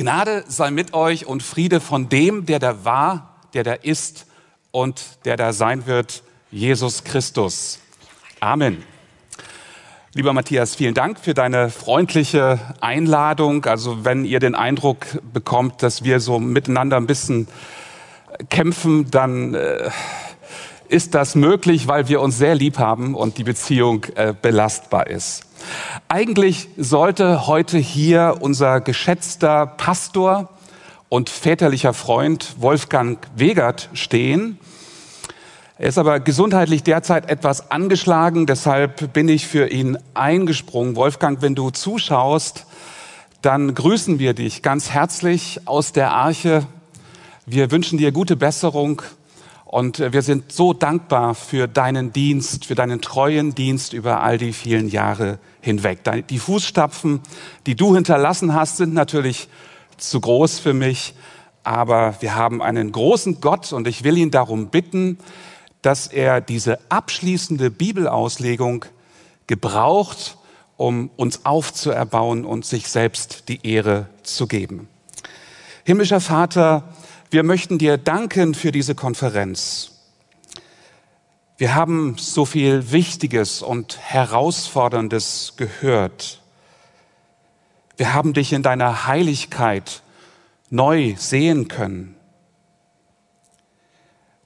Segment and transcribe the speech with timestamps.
[0.00, 4.24] Gnade sei mit euch und Friede von dem, der da war, der da ist
[4.70, 7.80] und der da sein wird, Jesus Christus.
[8.40, 8.82] Amen.
[10.14, 13.66] Lieber Matthias, vielen Dank für deine freundliche Einladung.
[13.66, 17.46] Also wenn ihr den Eindruck bekommt, dass wir so miteinander ein bisschen
[18.48, 19.90] kämpfen, dann äh,
[20.90, 25.44] ist das möglich, weil wir uns sehr lieb haben und die Beziehung äh, belastbar ist.
[26.08, 30.50] Eigentlich sollte heute hier unser geschätzter Pastor
[31.08, 34.58] und väterlicher Freund Wolfgang Wegert stehen.
[35.78, 40.96] Er ist aber gesundheitlich derzeit etwas angeschlagen, deshalb bin ich für ihn eingesprungen.
[40.96, 42.66] Wolfgang, wenn du zuschaust,
[43.42, 46.66] dann grüßen wir dich ganz herzlich aus der Arche.
[47.46, 49.02] Wir wünschen dir gute Besserung
[49.70, 54.52] und wir sind so dankbar für deinen Dienst, für deinen treuen Dienst über all die
[54.52, 56.00] vielen Jahre hinweg.
[56.28, 57.20] Die Fußstapfen,
[57.66, 59.46] die du hinterlassen hast, sind natürlich
[59.96, 61.14] zu groß für mich,
[61.62, 65.18] aber wir haben einen großen Gott und ich will ihn darum bitten,
[65.82, 68.86] dass er diese abschließende Bibelauslegung
[69.46, 70.36] gebraucht,
[70.78, 74.88] um uns aufzuerbauen und sich selbst die Ehre zu geben.
[75.84, 76.88] Himmlischer Vater,
[77.30, 79.92] wir möchten dir danken für diese Konferenz.
[81.58, 86.40] Wir haben so viel Wichtiges und Herausforderndes gehört.
[87.96, 90.02] Wir haben dich in deiner Heiligkeit
[90.70, 92.16] neu sehen können.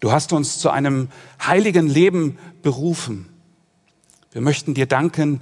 [0.00, 1.08] Du hast uns zu einem
[1.42, 3.28] heiligen Leben berufen.
[4.32, 5.40] Wir möchten dir danken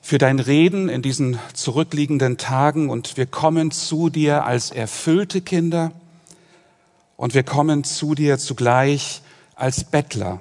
[0.00, 5.92] für dein Reden in diesen zurückliegenden Tagen und wir kommen zu dir als erfüllte Kinder
[7.16, 9.22] und wir kommen zu dir zugleich
[9.54, 10.40] als Bettler.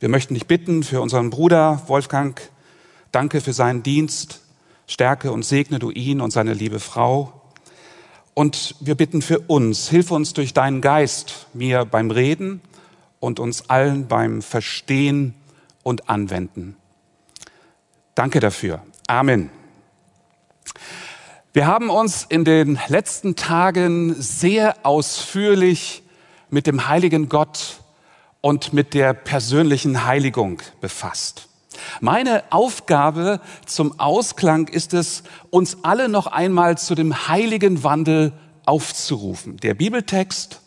[0.00, 2.40] Wir möchten dich bitten für unseren Bruder Wolfgang.
[3.10, 4.40] Danke für seinen Dienst.
[4.86, 7.32] Stärke und segne du ihn und seine liebe Frau.
[8.34, 12.60] Und wir bitten für uns, hilf uns durch deinen Geist mir beim Reden
[13.20, 15.34] und uns allen beim Verstehen
[15.82, 16.76] und Anwenden.
[18.14, 18.82] Danke dafür.
[19.08, 19.50] Amen.
[21.54, 26.02] Wir haben uns in den letzten Tagen sehr ausführlich
[26.50, 27.80] mit dem heiligen Gott
[28.42, 31.48] und mit der persönlichen Heiligung befasst.
[32.00, 38.34] Meine Aufgabe zum Ausklang ist es, uns alle noch einmal zu dem heiligen Wandel
[38.66, 39.56] aufzurufen.
[39.56, 40.60] Der Bibeltext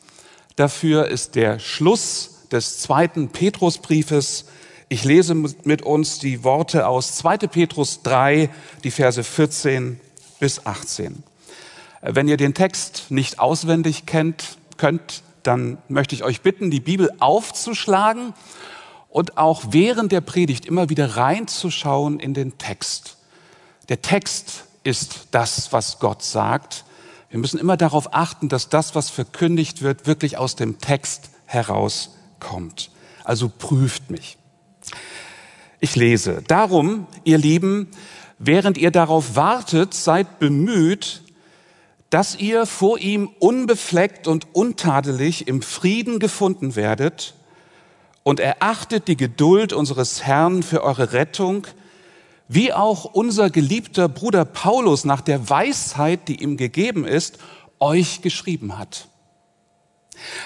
[0.56, 4.46] dafür ist der Schluss des zweiten Petrusbriefes.
[4.90, 7.38] Ich lese mit uns die Worte aus 2.
[7.38, 8.50] Petrus 3,
[8.84, 10.00] die Verse 14
[10.42, 11.24] bis 18.
[12.02, 17.12] Wenn ihr den Text nicht auswendig kennt, könnt, dann möchte ich euch bitten, die Bibel
[17.20, 18.34] aufzuschlagen
[19.10, 23.18] und auch während der Predigt immer wieder reinzuschauen in den Text.
[23.88, 26.86] Der Text ist das, was Gott sagt.
[27.30, 32.90] Wir müssen immer darauf achten, dass das, was verkündigt wird, wirklich aus dem Text herauskommt.
[33.24, 34.38] Also prüft mich.
[35.80, 36.42] Ich lese.
[36.48, 37.90] Darum, ihr Lieben,
[38.44, 41.22] während ihr darauf wartet, seid bemüht,
[42.10, 47.36] dass ihr vor ihm unbefleckt und untadelig im Frieden gefunden werdet
[48.24, 51.68] und erachtet die Geduld unseres Herrn für eure Rettung,
[52.48, 57.38] wie auch unser geliebter Bruder Paulus nach der Weisheit, die ihm gegeben ist,
[57.80, 59.08] euch geschrieben hat.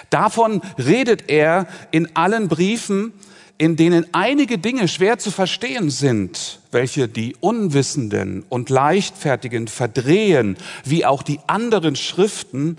[0.09, 3.13] Davon redet er in allen Briefen,
[3.57, 11.05] in denen einige Dinge schwer zu verstehen sind, welche die Unwissenden und Leichtfertigen verdrehen, wie
[11.05, 12.77] auch die anderen Schriften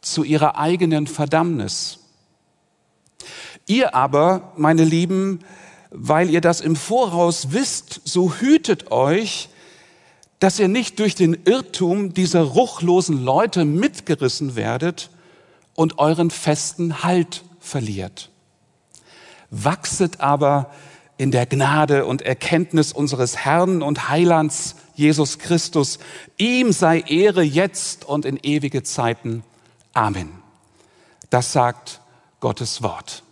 [0.00, 1.98] zu ihrer eigenen Verdammnis.
[3.66, 5.40] Ihr aber, meine Lieben,
[5.90, 9.50] weil ihr das im Voraus wisst, so hütet euch,
[10.38, 15.10] dass ihr nicht durch den Irrtum dieser ruchlosen Leute mitgerissen werdet
[15.74, 18.30] und euren festen Halt verliert.
[19.50, 20.70] Wachset aber
[21.16, 25.98] in der Gnade und Erkenntnis unseres Herrn und Heilands Jesus Christus.
[26.36, 29.42] Ihm sei Ehre jetzt und in ewige Zeiten.
[29.94, 30.30] Amen.
[31.30, 32.00] Das sagt
[32.40, 33.22] Gottes Wort.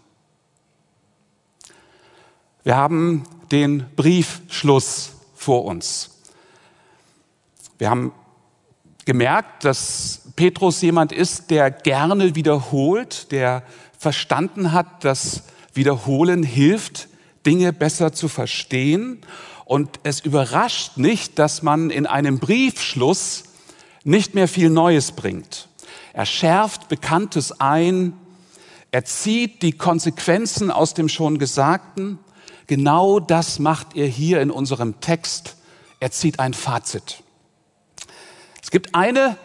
[2.64, 6.10] Wir haben den Briefschluss vor uns.
[7.78, 8.12] Wir haben
[9.04, 13.62] gemerkt, dass Petrus jemand ist, der gerne wiederholt, der
[13.96, 15.44] verstanden hat, dass
[15.76, 17.08] Wiederholen hilft,
[17.44, 19.20] Dinge besser zu verstehen.
[19.64, 23.44] Und es überrascht nicht, dass man in einem Briefschluss
[24.05, 25.69] nicht mehr viel Neues bringt.
[26.12, 28.14] Er schärft Bekanntes ein,
[28.93, 32.19] er zieht die Konsequenzen aus dem schon Gesagten
[32.67, 35.56] Genau das macht er hier in unserem Text.
[36.00, 37.23] Er zieht ein Fazit.
[38.61, 39.37] Es gibt eine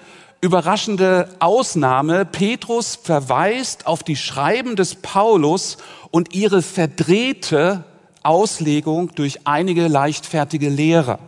[0.42, 2.26] überraschende Ausnahme.
[2.26, 5.78] Petrus verweist auf die Schreiben des Paulus
[6.12, 7.84] und ihre verdrehte
[8.24, 11.20] Auslegung durch einige leichtfertige Lehrer.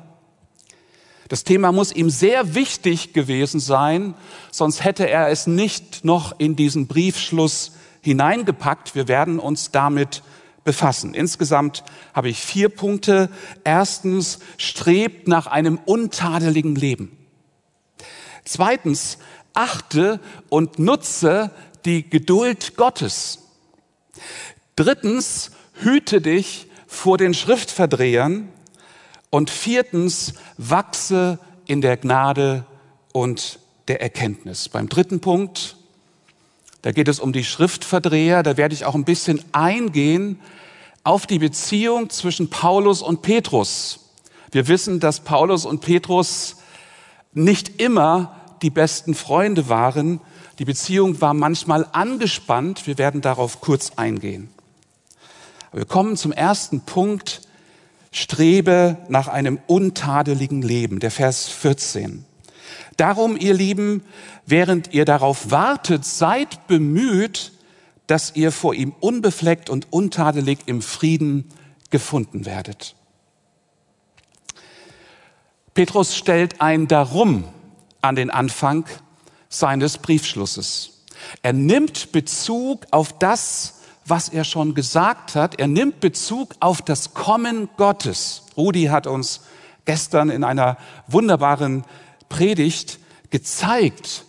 [1.30, 4.14] Das Thema muss ihm sehr wichtig gewesen sein,
[4.52, 7.72] sonst hätte er es nicht noch in diesen Briefschluss
[8.02, 8.94] hineingepackt.
[8.94, 10.22] Wir werden uns damit
[10.64, 11.14] befassen.
[11.14, 11.84] Insgesamt
[12.14, 13.30] habe ich vier Punkte.
[13.64, 17.18] Erstens, strebt nach einem untadeligen Leben.
[18.46, 19.18] Zweitens,
[19.54, 20.20] achte
[20.50, 21.52] und nutze
[21.86, 23.40] die Geduld Gottes.
[24.76, 28.50] Drittens, hüte dich vor den Schriftverdrehern.
[29.30, 32.66] Und viertens, wachse in der Gnade
[33.12, 34.70] und der Erkenntnis.
[34.70, 35.76] Beim dritten Punkt,
[36.84, 38.44] da geht es um die Schriftverdreher.
[38.44, 40.40] Da werde ich auch ein bisschen eingehen
[41.04, 44.12] auf die Beziehung zwischen Paulus und Petrus.
[44.52, 46.58] Wir wissen, dass Paulus und Petrus
[47.34, 50.22] nicht immer die besten Freunde waren.
[50.60, 52.86] Die Beziehung war manchmal angespannt.
[52.86, 54.53] Wir werden darauf kurz eingehen.
[55.74, 57.42] Wir kommen zum ersten Punkt.
[58.12, 61.00] Strebe nach einem untadeligen Leben.
[61.00, 62.26] Der Vers 14.
[62.96, 64.04] Darum, ihr Lieben,
[64.46, 67.54] während ihr darauf wartet, seid bemüht,
[68.06, 71.50] dass ihr vor ihm unbefleckt und untadelig im Frieden
[71.90, 72.96] gefunden werdet.
[75.74, 77.46] Petrus stellt ein Darum
[78.02, 78.86] an den Anfang
[79.50, 81.04] seines Briefschlusses.
[81.42, 85.60] Er nimmt Bezug auf das, was er schon gesagt hat.
[85.60, 88.44] Er nimmt Bezug auf das Kommen Gottes.
[88.58, 89.42] Rudi hat uns
[89.86, 90.78] gestern in einer
[91.08, 91.84] wunderbaren
[92.30, 94.26] Predigt gezeigt,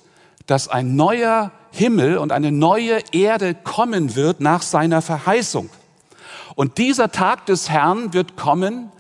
[0.46, 5.70] dass ein neuer Himmel und eine neue Erde kommen wird nach seiner Verheißung.
[6.54, 8.92] Und dieser Tag des Herrn wird kommen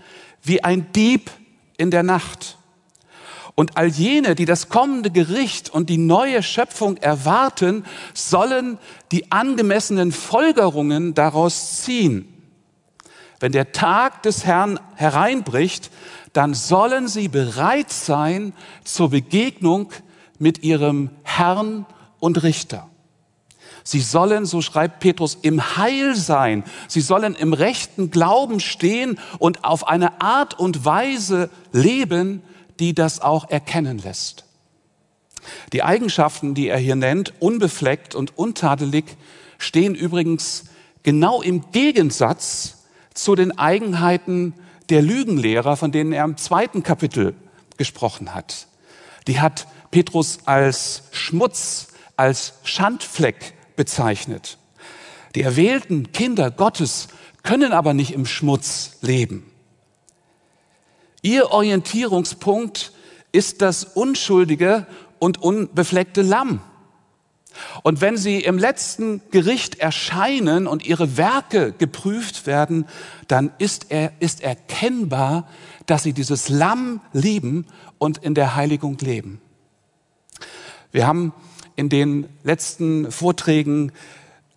[0.42, 1.30] wie ein Dieb
[1.76, 2.58] in der Nacht.
[3.54, 8.78] Und all jene, die das kommende Gericht und die neue Schöpfung erwarten, sollen
[9.12, 12.28] die angemessenen Folgerungen daraus ziehen.
[13.38, 15.90] Wenn der Tag des Herrn hereinbricht,
[16.32, 19.92] dann sollen sie bereit sein zur Begegnung
[20.38, 21.86] mit ihrem Herrn
[22.18, 22.88] und Richter.
[23.86, 26.64] Sie sollen, so schreibt Petrus, im Heil sein.
[26.88, 32.42] Sie sollen im rechten Glauben stehen und auf eine Art und Weise leben,
[32.80, 34.44] die das auch erkennen lässt.
[35.72, 39.04] Die Eigenschaften, die er hier nennt, unbefleckt und untadelig,
[39.58, 40.64] stehen übrigens
[41.02, 42.84] genau im Gegensatz
[43.14, 44.54] zu den Eigenheiten
[44.88, 47.34] der Lügenlehrer, von denen er im zweiten Kapitel
[47.76, 48.66] gesprochen hat.
[49.26, 54.58] Die hat Petrus als Schmutz, als Schandfleck bezeichnet.
[55.34, 57.08] Die erwählten Kinder Gottes
[57.42, 59.50] können aber nicht im Schmutz leben.
[61.24, 62.92] Ihr Orientierungspunkt
[63.32, 64.86] ist das unschuldige
[65.18, 66.60] und unbefleckte Lamm.
[67.82, 72.86] Und wenn sie im letzten Gericht erscheinen und ihre Werke geprüft werden,
[73.26, 75.48] dann ist, er, ist erkennbar,
[75.86, 77.64] dass sie dieses Lamm lieben
[77.96, 79.40] und in der Heiligung leben.
[80.92, 81.32] Wir haben
[81.74, 83.92] in den letzten Vorträgen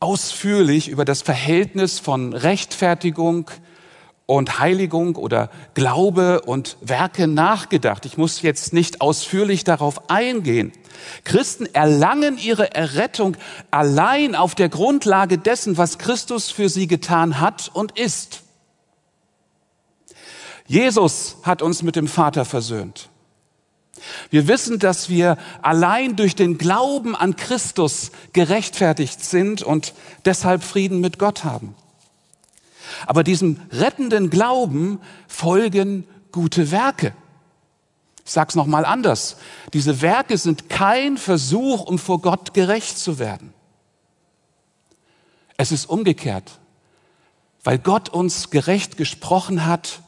[0.01, 3.49] ausführlich über das Verhältnis von Rechtfertigung,
[4.27, 8.05] und Heiligung oder Glaube und Werke nachgedacht.
[8.05, 10.73] Ich muss jetzt nicht ausführlich darauf eingehen.
[11.23, 13.37] Christen erlangen ihre Errettung
[13.71, 18.43] allein auf der Grundlage dessen, was Christus für sie getan hat und ist.
[20.67, 23.09] Jesus hat uns mit dem Vater versöhnt.
[24.29, 29.93] Wir wissen, dass wir allein durch den Glauben an Christus gerechtfertigt sind und
[30.25, 31.75] deshalb Frieden mit Gott haben.
[33.05, 37.13] Aber diesem rettenden Glauben folgen gute Werke.
[38.25, 39.37] Ich sage es nochmal anders.
[39.73, 43.53] Diese Werke sind kein Versuch, um vor Gott gerecht zu werden.
[45.55, 46.59] Es ist umgekehrt.
[47.63, 50.01] Weil Gott uns gerecht gesprochen hat,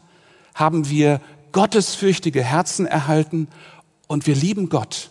[0.53, 1.21] haben wir
[1.51, 3.47] gottesfürchtige Herzen erhalten
[4.07, 5.09] und wir lieben Gott.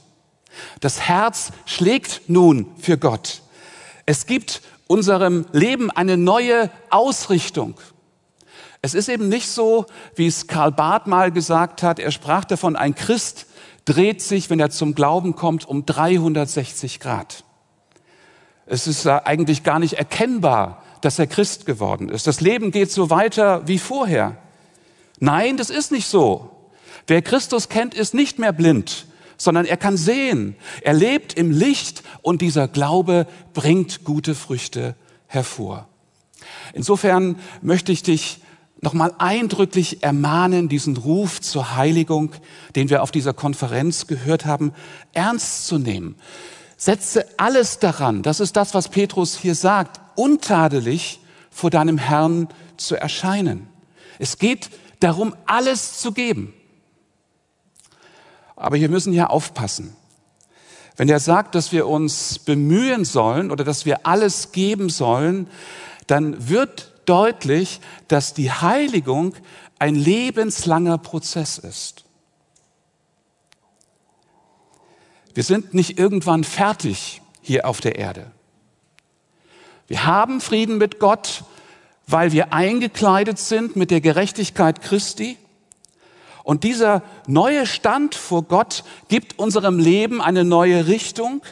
[0.80, 3.42] Das Herz schlägt nun für Gott.
[4.06, 7.74] Es gibt unserem Leben eine neue Ausrichtung.
[8.82, 11.98] Es ist eben nicht so, wie es Karl Barth mal gesagt hat.
[11.98, 13.46] Er sprach davon, ein Christ
[13.84, 17.44] dreht sich, wenn er zum Glauben kommt, um 360 Grad.
[18.66, 22.26] Es ist eigentlich gar nicht erkennbar, dass er Christ geworden ist.
[22.26, 24.36] Das Leben geht so weiter wie vorher.
[25.20, 26.50] Nein, das ist nicht so.
[27.06, 29.07] Wer Christus kennt, ist nicht mehr blind
[29.38, 30.56] sondern er kann sehen.
[30.82, 35.88] Er lebt im Licht und dieser Glaube bringt gute Früchte hervor.
[36.74, 38.40] Insofern möchte ich dich
[38.80, 42.32] nochmal eindrücklich ermahnen, diesen Ruf zur Heiligung,
[42.76, 44.72] den wir auf dieser Konferenz gehört haben,
[45.12, 46.16] ernst zu nehmen.
[46.76, 52.94] Setze alles daran, das ist das, was Petrus hier sagt, untadelig vor deinem Herrn zu
[52.94, 53.68] erscheinen.
[54.20, 56.54] Es geht darum, alles zu geben.
[58.58, 59.96] Aber wir müssen ja aufpassen.
[60.96, 65.48] Wenn er sagt, dass wir uns bemühen sollen oder dass wir alles geben sollen,
[66.08, 69.34] dann wird deutlich, dass die Heiligung
[69.78, 72.04] ein lebenslanger Prozess ist.
[75.34, 78.32] Wir sind nicht irgendwann fertig hier auf der Erde.
[79.86, 81.44] Wir haben Frieden mit Gott,
[82.08, 85.38] weil wir eingekleidet sind mit der Gerechtigkeit Christi.
[86.48, 91.42] Und dieser neue Stand vor Gott gibt unserem Leben eine neue Richtung.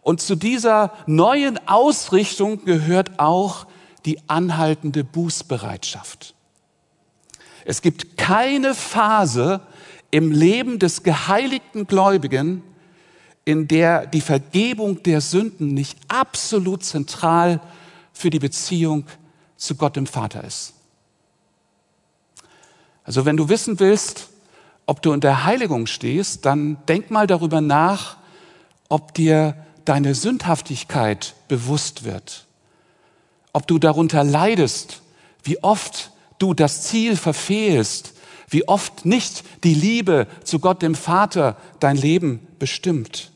[0.00, 3.66] Und zu dieser neuen Ausrichtung gehört auch
[4.04, 6.36] die anhaltende Bußbereitschaft.
[7.64, 9.60] Es gibt keine Phase
[10.12, 12.62] im Leben des geheiligten Gläubigen,
[13.44, 17.60] in der die Vergebung der Sünden nicht absolut zentral
[18.12, 19.04] für die Beziehung
[19.56, 20.74] zu Gott dem Vater ist.
[23.02, 24.28] Also wenn du wissen willst,
[24.86, 28.16] ob du in der Heiligung stehst, dann denk mal darüber nach,
[28.88, 32.46] ob dir deine Sündhaftigkeit bewusst wird,
[33.52, 35.02] ob du darunter leidest,
[35.42, 38.14] wie oft du das Ziel verfehlst,
[38.48, 43.30] wie oft nicht die Liebe zu Gott dem Vater dein Leben bestimmt.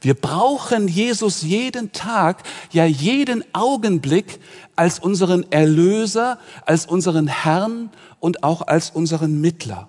[0.00, 4.38] Wir brauchen Jesus jeden Tag, ja jeden Augenblick
[4.76, 7.90] als unseren Erlöser, als unseren Herrn
[8.20, 9.88] und auch als unseren Mittler.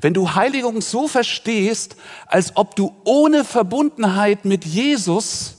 [0.00, 1.96] Wenn du Heiligung so verstehst,
[2.26, 5.56] als ob du ohne Verbundenheit mit Jesus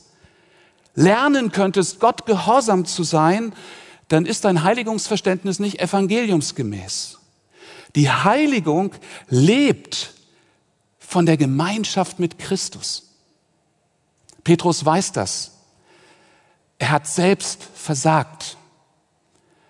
[0.96, 3.54] lernen könntest, Gott gehorsam zu sein,
[4.08, 7.20] dann ist dein Heiligungsverständnis nicht evangeliumsgemäß.
[7.96, 8.94] Die Heiligung
[9.28, 10.14] lebt
[11.00, 13.12] von der Gemeinschaft mit Christus.
[14.44, 15.52] Petrus weiß das.
[16.80, 18.58] Er hat selbst versagt.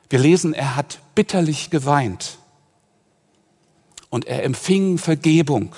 [0.09, 2.37] Wir lesen, er hat bitterlich geweint
[4.09, 5.75] und er empfing Vergebung.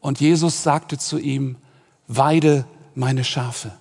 [0.00, 1.56] Und Jesus sagte zu ihm,
[2.06, 3.72] weide meine Schafe.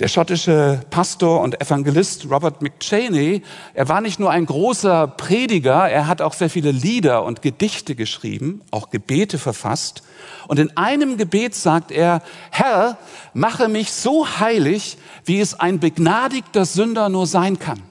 [0.00, 3.42] Der schottische Pastor und Evangelist Robert McChaney,
[3.74, 7.94] er war nicht nur ein großer Prediger, er hat auch sehr viele Lieder und Gedichte
[7.94, 10.02] geschrieben, auch Gebete verfasst.
[10.48, 12.96] Und in einem Gebet sagt er, Herr,
[13.34, 14.96] mache mich so heilig,
[15.26, 17.82] wie es ein begnadigter Sünder nur sein kann.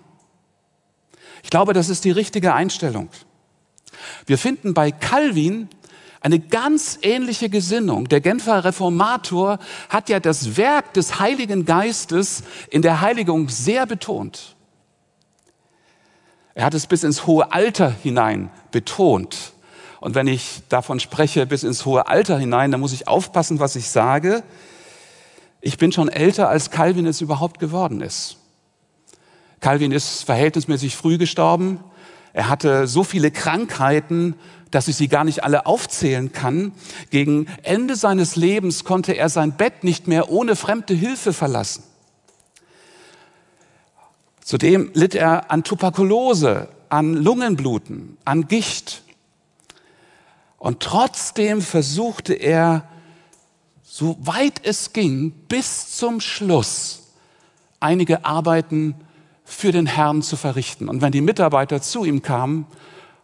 [1.43, 3.09] Ich glaube, das ist die richtige Einstellung.
[4.25, 5.69] Wir finden bei Calvin
[6.21, 8.09] eine ganz ähnliche Gesinnung.
[8.09, 14.55] Der Genfer Reformator hat ja das Werk des Heiligen Geistes in der Heiligung sehr betont.
[16.55, 19.53] Er hat es bis ins hohe Alter hinein betont.
[20.01, 23.75] Und wenn ich davon spreche, bis ins hohe Alter hinein, dann muss ich aufpassen, was
[23.75, 24.43] ich sage.
[25.61, 28.37] Ich bin schon älter, als Calvin es überhaupt geworden ist.
[29.59, 31.79] Calvin ist verhältnismäßig früh gestorben.
[32.33, 34.35] Er hatte so viele Krankheiten,
[34.71, 36.73] dass ich sie gar nicht alle aufzählen kann.
[37.09, 41.83] Gegen Ende seines Lebens konnte er sein Bett nicht mehr ohne fremde Hilfe verlassen.
[44.43, 49.03] Zudem litt er an Tuberkulose, an Lungenbluten, an Gicht.
[50.57, 52.87] Und trotzdem versuchte er,
[53.83, 57.13] so weit es ging, bis zum Schluss
[57.79, 58.95] einige Arbeiten
[59.49, 60.87] für den Herrn zu verrichten.
[60.87, 62.67] Und wenn die Mitarbeiter zu ihm kamen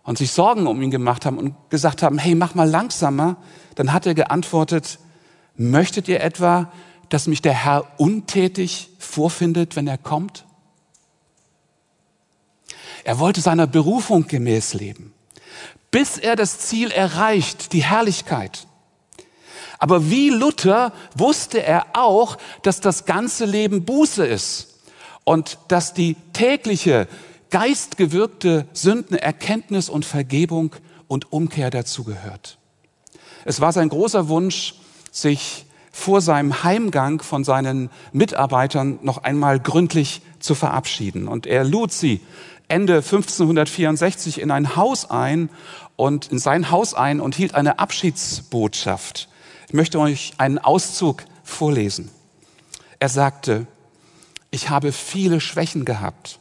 [0.03, 3.37] und sich Sorgen um ihn gemacht haben und gesagt haben, hey, mach mal langsamer,
[3.75, 4.97] dann hat er geantwortet,
[5.55, 6.71] möchtet ihr etwa,
[7.09, 10.45] dass mich der Herr untätig vorfindet, wenn er kommt?
[13.03, 15.13] Er wollte seiner Berufung gemäß leben,
[15.91, 18.65] bis er das Ziel erreicht, die Herrlichkeit.
[19.77, 24.74] Aber wie Luther wusste er auch, dass das ganze Leben Buße ist
[25.25, 27.07] und dass die tägliche
[27.49, 30.75] geistgewirkte Sündenerkenntnis und Vergebung
[31.07, 32.57] und Umkehr dazugehört.
[33.43, 34.75] Es war sein großer Wunsch,
[35.11, 41.27] sich vor seinem Heimgang von seinen Mitarbeitern noch einmal gründlich zu verabschieden.
[41.27, 42.21] Und er lud sie
[42.67, 45.49] Ende 1564 in ein Haus ein
[45.95, 49.29] und in sein Haus ein und hielt eine Abschiedsbotschaft.
[49.67, 52.09] Ich möchte euch einen Auszug vorlesen.
[52.99, 53.67] Er sagte,
[54.55, 56.39] ich habe viele Schwächen gehabt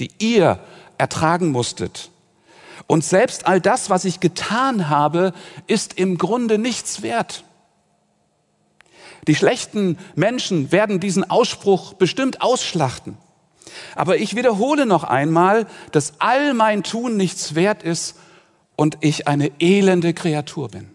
[0.00, 0.60] die ihr
[0.98, 2.10] ertragen musstet.
[2.86, 5.32] Und selbst all das, was ich getan habe,
[5.66, 7.44] ist im Grunde nichts wert.
[9.26, 13.16] Die schlechten Menschen werden diesen Ausspruch bestimmt ausschlachten.
[13.94, 18.16] Aber ich wiederhole noch einmal, dass all mein Tun nichts wert ist
[18.76, 20.90] und ich eine elende Kreatur bin.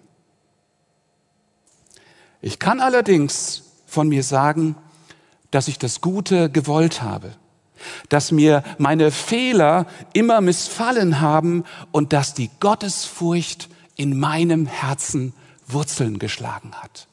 [2.41, 4.75] Ich kann allerdings von mir sagen,
[5.51, 7.31] dass ich das Gute gewollt habe,
[8.09, 15.33] dass mir meine Fehler immer missfallen haben und dass die Gottesfurcht in meinem Herzen
[15.67, 17.07] Wurzeln geschlagen hat.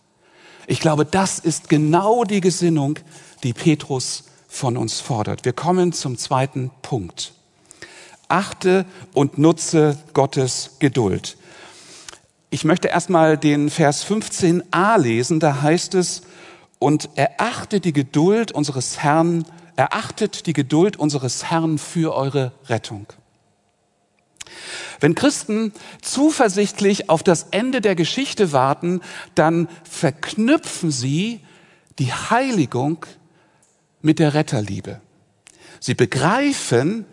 [0.67, 2.99] Ich glaube, das ist genau die Gesinnung,
[3.43, 5.45] die Petrus von uns fordert.
[5.45, 7.33] Wir kommen zum zweiten Punkt.
[8.29, 11.37] Achte und nutze Gottes Geduld.
[12.51, 16.23] Ich möchte erstmal den Vers 15a lesen, da heißt es,
[16.79, 19.45] und erachtet die Geduld unseres Herrn,
[19.77, 23.07] erachtet die Geduld unseres Herrn für eure Rettung.
[25.01, 29.01] Wenn Christen zuversichtlich auf das Ende der Geschichte warten,
[29.35, 31.41] dann verknüpfen sie
[31.99, 33.05] die Heiligung
[34.01, 35.01] mit der Retterliebe.
[35.81, 37.05] Sie begreifen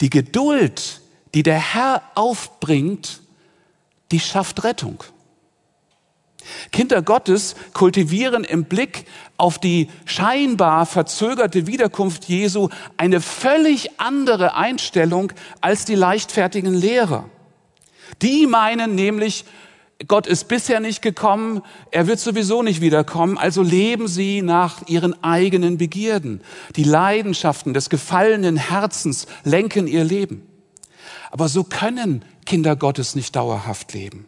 [0.00, 1.00] die Geduld,
[1.34, 3.20] die der Herr aufbringt,
[4.12, 5.02] die schafft Rettung.
[6.72, 15.32] Kinder Gottes kultivieren im Blick auf die scheinbar verzögerte Wiederkunft Jesu eine völlig andere Einstellung
[15.60, 17.28] als die leichtfertigen Lehrer.
[18.22, 19.44] Die meinen nämlich,
[20.06, 25.22] Gott ist bisher nicht gekommen, er wird sowieso nicht wiederkommen, also leben sie nach ihren
[25.22, 26.42] eigenen Begierden.
[26.76, 30.46] Die Leidenschaften des gefallenen Herzens lenken ihr Leben.
[31.30, 34.26] Aber so können Kinder Gottes nicht dauerhaft leben.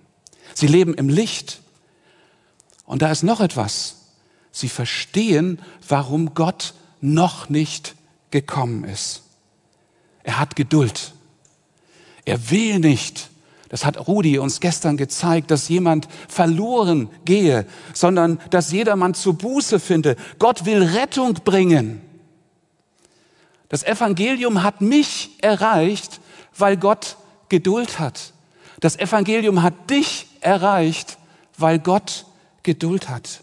[0.54, 1.61] Sie leben im Licht.
[2.86, 3.96] Und da ist noch etwas.
[4.52, 7.94] Sie verstehen, warum Gott noch nicht
[8.30, 9.22] gekommen ist.
[10.22, 11.12] Er hat Geduld.
[12.24, 13.30] Er will nicht,
[13.68, 19.80] das hat Rudi uns gestern gezeigt, dass jemand verloren gehe, sondern dass jedermann zu Buße
[19.80, 20.16] finde.
[20.38, 22.00] Gott will Rettung bringen.
[23.68, 26.20] Das Evangelium hat mich erreicht,
[26.56, 27.16] weil Gott
[27.48, 28.32] Geduld hat.
[28.80, 31.18] Das Evangelium hat dich erreicht,
[31.58, 32.25] weil Gott
[32.66, 33.42] Geduld hat.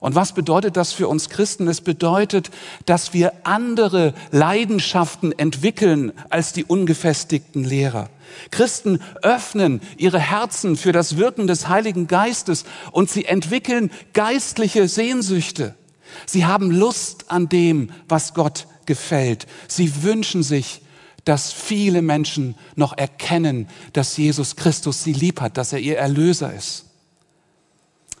[0.00, 1.66] Und was bedeutet das für uns Christen?
[1.66, 2.50] Es bedeutet,
[2.86, 8.08] dass wir andere Leidenschaften entwickeln als die ungefestigten Lehrer.
[8.52, 15.74] Christen öffnen ihre Herzen für das Wirken des Heiligen Geistes und sie entwickeln geistliche Sehnsüchte.
[16.24, 19.48] Sie haben Lust an dem, was Gott gefällt.
[19.66, 20.82] Sie wünschen sich,
[21.24, 26.54] dass viele Menschen noch erkennen, dass Jesus Christus sie lieb hat, dass er ihr Erlöser
[26.54, 26.87] ist.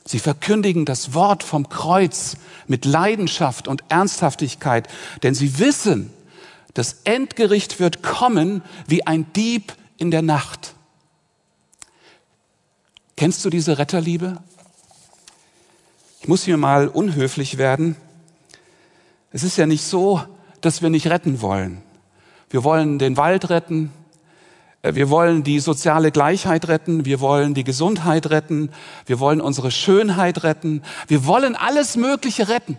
[0.08, 4.88] Sie verkündigen das Wort vom Kreuz mit Leidenschaft und Ernsthaftigkeit,
[5.22, 6.10] denn sie wissen,
[6.72, 10.72] das Endgericht wird kommen wie ein Dieb in der Nacht.
[13.18, 14.38] Kennst du diese Retterliebe?
[16.22, 17.94] Ich muss hier mal unhöflich werden.
[19.30, 20.22] Es ist ja nicht so,
[20.62, 21.82] dass wir nicht retten wollen.
[22.48, 23.90] Wir wollen den Wald retten,
[24.82, 28.70] wir wollen die soziale Gleichheit retten, wir wollen die Gesundheit retten,
[29.06, 32.78] wir wollen unsere Schönheit retten, wir wollen alles Mögliche retten.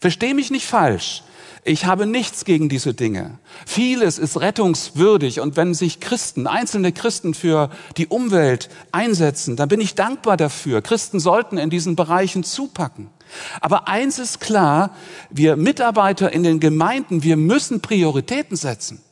[0.00, 1.22] Versteh mich nicht falsch.
[1.64, 3.38] Ich habe nichts gegen diese Dinge.
[3.66, 9.80] Vieles ist rettungswürdig und wenn sich Christen, einzelne Christen für die Umwelt einsetzen, dann bin
[9.80, 10.80] ich dankbar dafür.
[10.80, 13.08] Christen sollten in diesen Bereichen zupacken.
[13.60, 14.94] Aber eins ist klar,
[15.28, 19.02] wir Mitarbeiter in den Gemeinden, wir müssen Prioritäten setzen.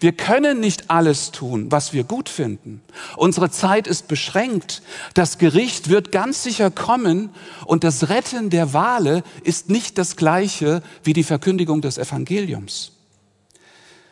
[0.00, 2.82] Wir können nicht alles tun, was wir gut finden.
[3.16, 4.82] Unsere Zeit ist beschränkt.
[5.14, 7.30] Das Gericht wird ganz sicher kommen
[7.64, 12.92] und das Retten der Wale ist nicht das gleiche wie die Verkündigung des Evangeliums.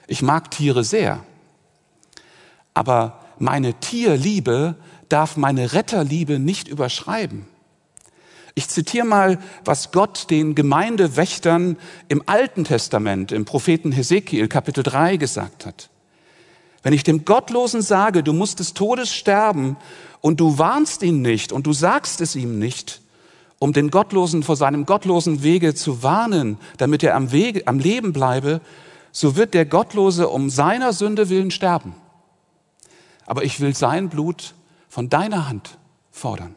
[0.06, 1.24] Ich mag Tiere sehr,
[2.74, 4.76] aber meine Tierliebe
[5.08, 7.46] darf meine Retterliebe nicht überschreiben.
[8.58, 11.76] Ich zitiere mal, was Gott den Gemeindewächtern
[12.08, 15.90] im Alten Testament, im Propheten Hesekiel Kapitel 3 gesagt hat.
[16.82, 19.76] Wenn ich dem Gottlosen sage, du musst des Todes sterben
[20.20, 23.00] und du warnst ihn nicht und du sagst es ihm nicht,
[23.60, 28.12] um den Gottlosen vor seinem gottlosen Wege zu warnen, damit er am, Wege, am Leben
[28.12, 28.60] bleibe,
[29.12, 31.94] so wird der Gottlose um seiner Sünde willen sterben.
[33.24, 34.54] Aber ich will sein Blut
[34.88, 35.78] von deiner Hand
[36.10, 36.56] fordern.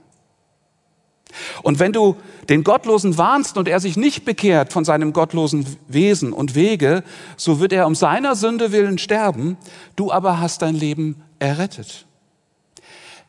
[1.63, 2.17] Und wenn du
[2.49, 7.03] den Gottlosen warnst und er sich nicht bekehrt von seinem gottlosen Wesen und Wege,
[7.37, 9.57] so wird er um seiner Sünde willen sterben,
[9.95, 12.05] du aber hast dein Leben errettet.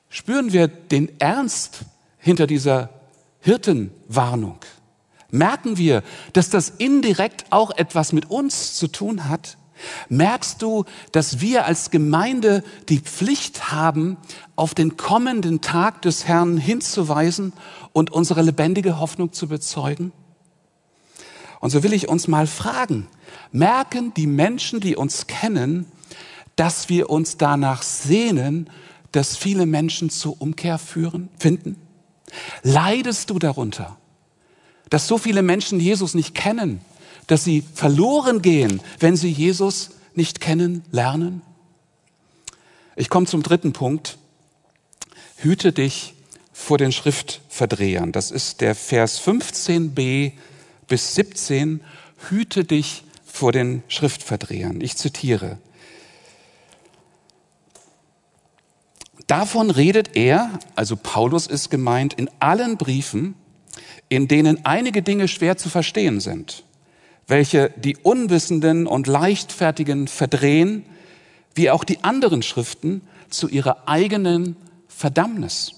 [0.08, 1.80] Spüren wir den Ernst
[2.18, 2.90] hinter dieser
[3.40, 4.58] Hirtenwarnung?
[5.30, 6.02] Merken wir,
[6.34, 9.56] dass das indirekt auch etwas mit uns zu tun hat?
[10.08, 14.16] Merkst du, dass wir als Gemeinde die Pflicht haben,
[14.56, 17.52] auf den kommenden Tag des Herrn hinzuweisen
[17.92, 20.12] und unsere lebendige Hoffnung zu bezeugen?
[21.60, 23.06] Und so will ich uns mal fragen,
[23.52, 25.86] merken die Menschen, die uns kennen,
[26.56, 28.68] dass wir uns danach sehnen,
[29.12, 31.76] dass viele Menschen zur Umkehr führen, finden?
[32.62, 33.96] Leidest du darunter,
[34.90, 36.80] dass so viele Menschen Jesus nicht kennen,
[37.32, 41.40] dass sie verloren gehen, wenn sie Jesus nicht kennenlernen?
[42.94, 44.18] Ich komme zum dritten Punkt.
[45.36, 46.12] Hüte dich
[46.52, 48.12] vor den Schriftverdrehern.
[48.12, 50.32] Das ist der Vers 15b
[50.88, 51.80] bis 17.
[52.28, 54.82] Hüte dich vor den Schriftverdrehern.
[54.82, 55.56] Ich zitiere.
[59.26, 63.36] Davon redet er, also Paulus ist gemeint, in allen Briefen,
[64.10, 66.64] in denen einige Dinge schwer zu verstehen sind,
[67.26, 70.84] welche die Unwissenden und Leichtfertigen verdrehen,
[71.54, 74.56] wie auch die anderen Schriften zu ihrer eigenen
[74.88, 75.72] Verdammnis.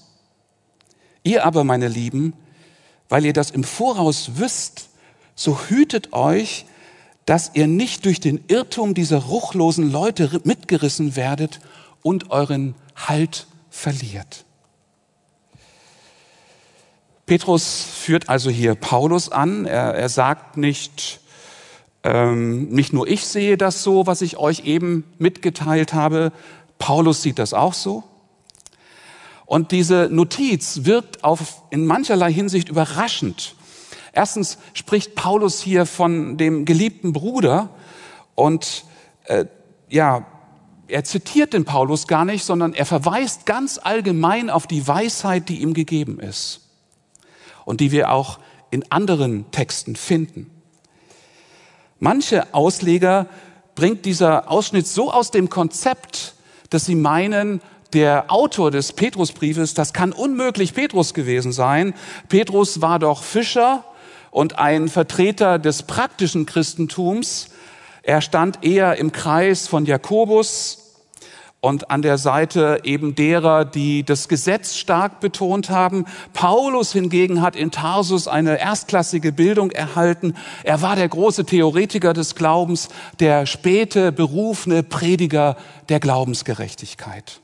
[1.23, 2.33] Ihr aber, meine Lieben,
[3.09, 4.89] weil ihr das im Voraus wisst,
[5.35, 6.65] so hütet euch,
[7.25, 11.59] dass ihr nicht durch den Irrtum dieser ruchlosen Leute mitgerissen werdet
[12.03, 14.45] und euren Halt verliert.
[17.25, 19.65] Petrus führt also hier Paulus an.
[19.65, 21.19] Er, er sagt nicht,
[22.05, 26.31] ähm, nicht nur ich sehe das so, was ich euch eben mitgeteilt habe,
[26.77, 28.03] Paulus sieht das auch so.
[29.47, 33.55] Und diese Notiz wirkt auf, in mancherlei Hinsicht überraschend.
[34.13, 37.69] Erstens spricht Paulus hier von dem geliebten Bruder
[38.35, 38.85] und
[39.23, 39.45] äh,
[39.89, 40.27] ja,
[40.87, 45.61] er zitiert den Paulus gar nicht, sondern er verweist ganz allgemein auf die Weisheit, die
[45.63, 46.69] ihm gegeben ist
[47.65, 48.37] und die wir auch
[48.69, 50.51] in anderen Texten finden.
[52.05, 53.25] Manche Ausleger
[53.73, 56.35] bringt dieser Ausschnitt so aus dem Konzept,
[56.69, 57.61] dass sie meinen,
[57.93, 61.95] der Autor des Petrusbriefes, das kann unmöglich Petrus gewesen sein.
[62.29, 63.83] Petrus war doch Fischer
[64.29, 67.47] und ein Vertreter des praktischen Christentums.
[68.03, 70.84] Er stand eher im Kreis von Jakobus
[71.65, 76.05] und an der Seite eben derer, die das Gesetz stark betont haben.
[76.31, 80.35] Paulus hingegen hat in Tarsus eine erstklassige Bildung erhalten.
[80.63, 85.57] Er war der große Theoretiker des Glaubens, der späte berufene Prediger
[85.89, 87.41] der Glaubensgerechtigkeit.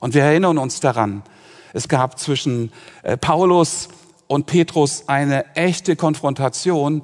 [0.00, 1.22] Und wir erinnern uns daran,
[1.74, 3.88] es gab zwischen äh, Paulus
[4.26, 7.02] und Petrus eine echte Konfrontation.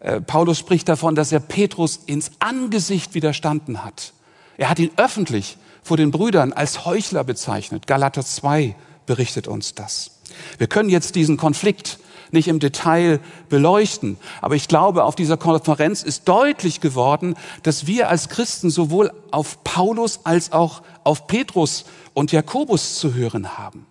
[0.00, 4.14] Äh, Paulus spricht davon, dass er Petrus ins Angesicht widerstanden hat.
[4.56, 7.86] Er hat ihn öffentlich vor den Brüdern als Heuchler bezeichnet.
[7.86, 10.10] Galater 2 berichtet uns das.
[10.58, 11.98] Wir können jetzt diesen Konflikt
[12.30, 18.10] nicht im Detail beleuchten, aber ich glaube, auf dieser Konferenz ist deutlich geworden, dass wir
[18.10, 23.86] als Christen sowohl auf Paulus als auch auf Petrus und Jakobus zu hören haben.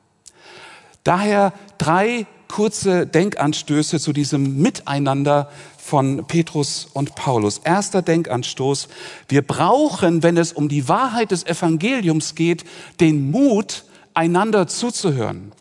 [1.04, 7.60] Daher drei kurze Denkanstöße zu diesem Miteinander von Petrus und Paulus.
[7.64, 8.90] Erster Denkanstoß.
[9.30, 12.66] Wir brauchen, wenn es um die Wahrheit des Evangeliums geht,
[13.00, 15.52] den Mut, einander zuzuhören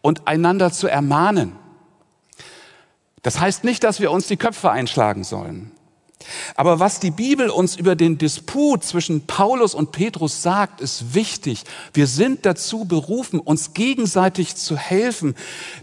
[0.00, 1.52] und einander zu ermahnen.
[3.22, 5.72] Das heißt nicht, dass wir uns die Köpfe einschlagen sollen.
[6.54, 11.64] Aber was die Bibel uns über den Disput zwischen Paulus und Petrus sagt, ist wichtig.
[11.92, 15.34] Wir sind dazu berufen, uns gegenseitig zu helfen,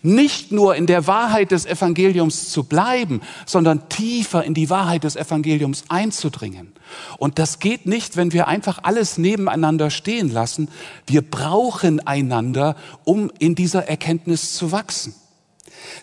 [0.01, 5.15] nicht nur in der Wahrheit des Evangeliums zu bleiben, sondern tiefer in die Wahrheit des
[5.15, 6.73] Evangeliums einzudringen.
[7.17, 10.69] Und das geht nicht, wenn wir einfach alles nebeneinander stehen lassen.
[11.05, 15.15] Wir brauchen einander, um in dieser Erkenntnis zu wachsen.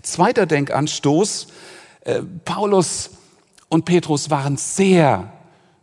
[0.02, 1.48] Zweiter Denkanstoß.
[2.02, 3.10] Äh, Paulus
[3.70, 5.32] und Petrus waren sehr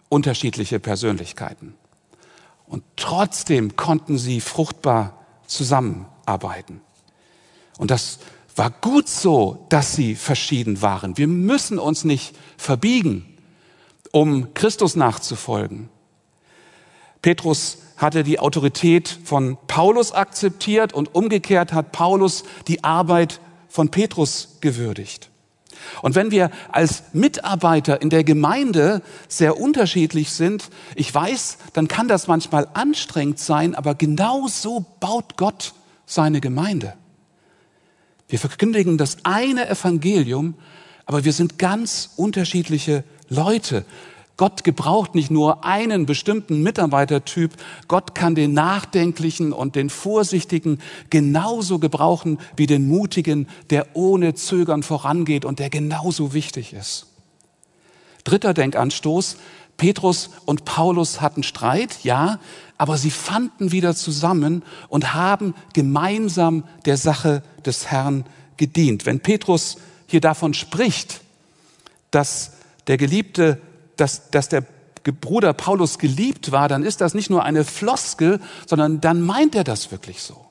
[0.10, 1.74] unterschiedliche Persönlichkeiten.
[2.68, 6.82] Und trotzdem konnten sie fruchtbar zusammenarbeiten.
[7.78, 8.20] Und das
[8.58, 11.18] war gut so, dass sie verschieden waren.
[11.18, 13.38] Wir müssen uns nicht verbiegen,
[14.12, 15.90] um Christus nachzufolgen.
[17.22, 24.58] Petrus hatte die Autorität von Paulus akzeptiert und umgekehrt hat Paulus die Arbeit von Petrus
[24.60, 25.30] gewürdigt.
[26.02, 32.08] Und wenn wir als Mitarbeiter in der Gemeinde sehr unterschiedlich sind, ich weiß, dann kann
[32.08, 35.74] das manchmal anstrengend sein, aber genau so baut Gott
[36.06, 36.94] seine Gemeinde.
[38.28, 40.56] Wir verkündigen das eine Evangelium,
[41.06, 43.86] aber wir sind ganz unterschiedliche Leute.
[44.38, 47.54] Gott gebraucht nicht nur einen bestimmten Mitarbeitertyp,
[47.88, 54.84] Gott kann den Nachdenklichen und den Vorsichtigen genauso gebrauchen wie den Mutigen, der ohne Zögern
[54.84, 57.08] vorangeht und der genauso wichtig ist.
[58.24, 59.38] Dritter Denkanstoß.
[59.78, 62.40] Petrus und Paulus hatten Streit, ja,
[62.80, 68.26] aber sie fanden wieder zusammen und haben gemeinsam der Sache des Herrn
[68.58, 69.06] gedient.
[69.06, 71.22] Wenn Petrus hier davon spricht,
[72.10, 72.54] dass
[72.88, 73.62] der Geliebte,
[73.98, 74.64] dass, dass der
[75.04, 79.64] Bruder Paulus geliebt war, dann ist das nicht nur eine Floskel, sondern dann meint er
[79.64, 80.46] das wirklich so.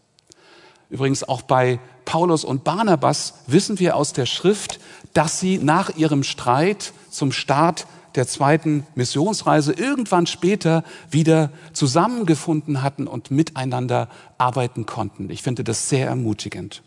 [0.89, 4.79] Übrigens auch bei Paulus und Barnabas wissen wir aus der Schrift,
[5.13, 13.07] dass sie nach ihrem Streit zum Start der zweiten Missionsreise irgendwann später wieder zusammengefunden hatten
[13.07, 15.29] und miteinander arbeiten konnten.
[15.31, 16.83] Ich finde das sehr ermutigend.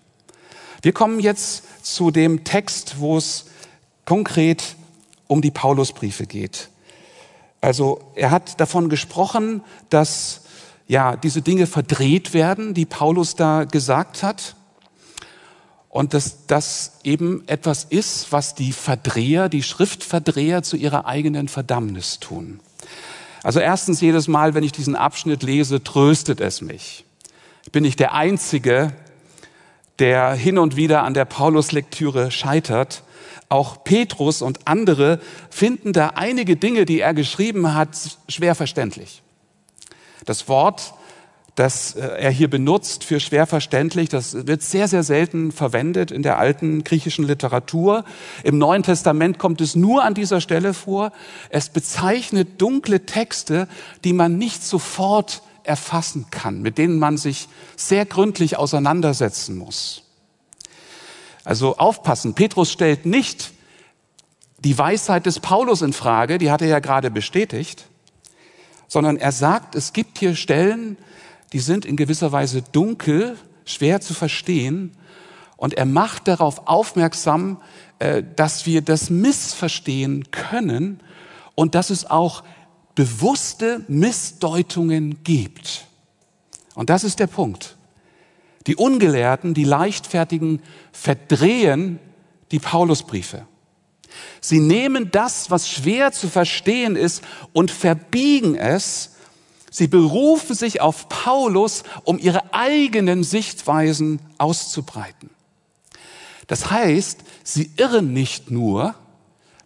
[0.81, 3.45] Wir kommen jetzt zu dem Text, wo es
[4.05, 4.75] konkret
[5.29, 6.69] um die Paulusbriefe geht.
[7.61, 10.41] Also er hat davon gesprochen, dass
[10.87, 14.55] ja diese Dinge verdreht werden, die Paulus da gesagt hat.
[15.87, 22.19] Und dass das eben etwas ist, was die Verdreher, die Schriftverdreher zu ihrer eigenen Verdammnis
[22.19, 22.59] tun.
[23.43, 27.05] Also erstens, jedes Mal, wenn ich diesen Abschnitt lese, tröstet es mich.
[27.65, 28.93] Ich bin nicht der Einzige,
[29.99, 33.03] der hin und wieder an der Paulus-Lektüre scheitert.
[33.49, 37.89] Auch Petrus und andere finden da einige Dinge, die er geschrieben hat,
[38.27, 39.23] schwer verständlich.
[40.25, 40.93] Das Wort
[41.59, 44.07] das äh, er hier benutzt für schwer verständlich.
[44.07, 48.05] Das wird sehr, sehr selten verwendet in der alten griechischen Literatur.
[48.45, 51.11] Im Neuen Testament kommt es nur an dieser Stelle vor.
[51.49, 53.67] Es bezeichnet dunkle Texte,
[54.05, 60.03] die man nicht sofort erfassen kann, mit denen man sich sehr gründlich auseinandersetzen muss.
[61.49, 62.35] Also aufpassen.
[62.35, 63.53] Petrus stellt nicht
[64.59, 67.85] die Weisheit des Paulus in Frage, die hat er ja gerade bestätigt,
[68.87, 70.95] sondern er sagt, es gibt hier Stellen,
[71.51, 73.35] die sind in gewisser Weise dunkel,
[73.65, 74.95] schwer zu verstehen.
[75.57, 77.59] Und er macht darauf aufmerksam,
[77.97, 80.99] äh, dass wir das missverstehen können
[81.55, 82.43] und dass es auch
[82.93, 85.87] bewusste Missdeutungen gibt.
[86.75, 87.75] Und das ist der Punkt.
[88.69, 91.97] Die Ungelehrten, die Leichtfertigen verdrehen
[92.51, 93.47] die Paulusbriefe.
[94.41, 99.15] Sie nehmen das, was schwer zu verstehen ist, und verbiegen es
[99.71, 105.29] Sie berufen sich auf Paulus, um ihre eigenen Sichtweisen auszubreiten.
[106.47, 108.95] Das heißt, sie irren nicht nur,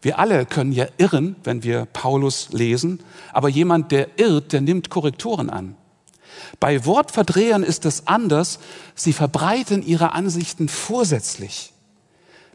[0.02, 4.90] wir alle können ja irren, wenn wir Paulus lesen, aber jemand, der irrt, der nimmt
[4.90, 5.78] Korrekturen an.
[6.60, 8.60] Bei Wortverdrehern ist es anders,
[8.96, 11.74] sie verbreiten ihre Ansichten vorsätzlich.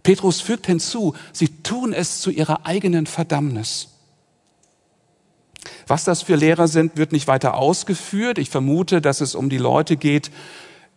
[0.02, 3.88] Petrus fügt hinzu, sie tun es zu ihrer eigenen Verdammnis.
[5.86, 8.38] Was das für Lehrer sind, wird nicht weiter ausgeführt.
[8.38, 10.30] Ich vermute, dass es um die Leute geht,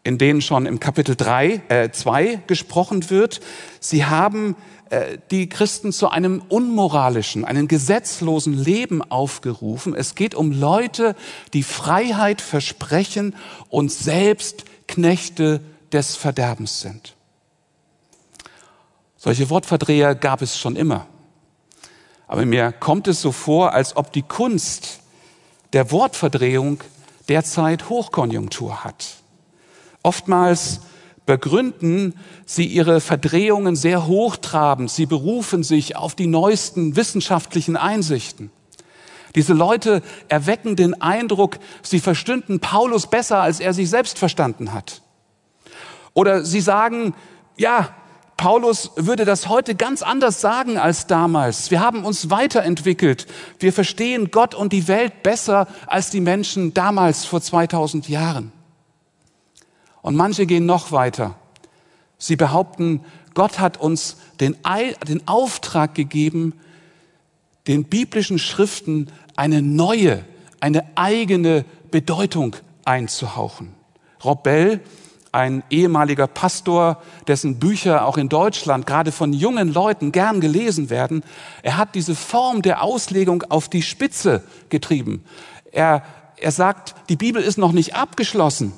[0.04, 3.40] in denen schon im Kapitel 3, äh, 2 gesprochen wird.
[3.80, 4.56] Sie haben
[4.90, 9.96] äh, die Christen zu einem unmoralischen, einem gesetzlosen Leben aufgerufen.
[9.96, 11.16] Es geht um Leute,
[11.54, 13.36] die Freiheit versprechen
[13.70, 15.62] und selbst Knechte
[15.92, 17.16] des Verderbens sind.
[19.18, 21.06] Solche Wortverdreher gab es schon immer.
[22.28, 25.02] Aber mir kommt es so vor, als ob die Kunst
[25.74, 26.82] der Wortverdrehung
[27.28, 29.21] derzeit Hochkonjunktur hat.
[30.04, 30.82] Oftmals
[31.26, 34.90] begründen sie ihre Verdrehungen sehr hochtrabend.
[34.90, 38.52] Sie berufen sich auf die neuesten wissenschaftlichen Einsichten.
[39.36, 45.02] Diese Leute erwecken den Eindruck, sie verstünden Paulus besser, als er sich selbst verstanden hat.
[46.14, 47.14] Oder sie sagen,
[47.56, 47.96] ja,
[48.36, 51.72] Paulus würde das heute ganz anders sagen als damals.
[51.72, 53.28] Wir haben uns weiterentwickelt.
[53.60, 58.52] Wir verstehen Gott und die Welt besser als die Menschen damals vor 2000 Jahren.
[60.02, 61.36] Und manche gehen noch weiter.
[62.18, 63.02] Sie behaupten,
[63.34, 64.58] Gott hat uns den,
[65.08, 66.54] den Auftrag gegeben,
[67.68, 70.26] den biblischen Schriften eine neue,
[70.60, 73.74] eine eigene Bedeutung einzuhauchen.
[74.24, 74.82] Rob Bell
[75.32, 81.24] ein ehemaliger Pastor, dessen Bücher auch in Deutschland gerade von jungen Leuten gern gelesen werden.
[81.64, 85.24] Er hat diese Form der Auslegung auf die Spitze getrieben.
[85.72, 86.04] Er,
[86.38, 88.74] er sagt, die Bibel ist noch nicht abgeschlossen.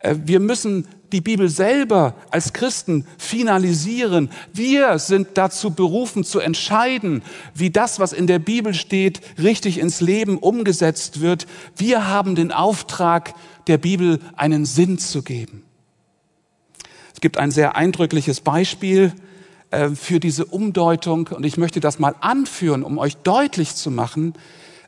[0.00, 4.30] Äh, wir müssen die Bibel selber als Christen finalisieren.
[4.52, 7.22] Wir sind dazu berufen zu entscheiden,
[7.54, 11.46] wie das, was in der Bibel steht, richtig ins Leben umgesetzt wird.
[11.76, 13.34] Wir haben den Auftrag,
[13.66, 15.62] der Bibel einen Sinn zu geben.
[17.14, 19.12] Es gibt ein sehr eindrückliches Beispiel
[19.70, 24.34] äh, für diese Umdeutung und ich möchte das mal anführen, um euch deutlich zu machen,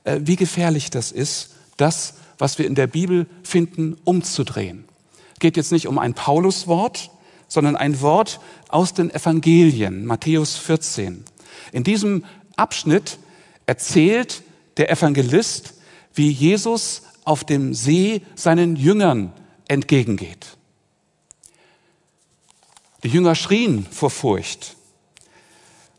[0.04, 4.87] äh, wie gefährlich das ist, das, was wir in der Bibel finden, umzudrehen.
[5.38, 7.10] Geht jetzt nicht um ein Pauluswort,
[7.48, 11.24] sondern ein Wort aus den Evangelien, Matthäus 14.
[11.72, 12.24] In diesem
[12.56, 13.18] Abschnitt
[13.66, 14.42] erzählt
[14.76, 15.74] der Evangelist,
[16.14, 19.32] wie Jesus auf dem See seinen Jüngern
[19.68, 20.56] entgegengeht.
[23.04, 24.76] Die Jünger schrien vor Furcht.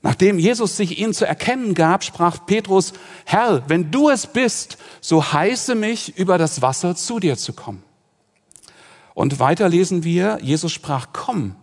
[0.02, 2.94] Nachdem Jesus sich ihnen zu erkennen gab, sprach Petrus,
[3.26, 7.84] Herr, wenn du es bist, so heiße mich, über das Wasser zu dir zu kommen.
[9.20, 11.54] Und weiter lesen wir, Jesus sprach, komm.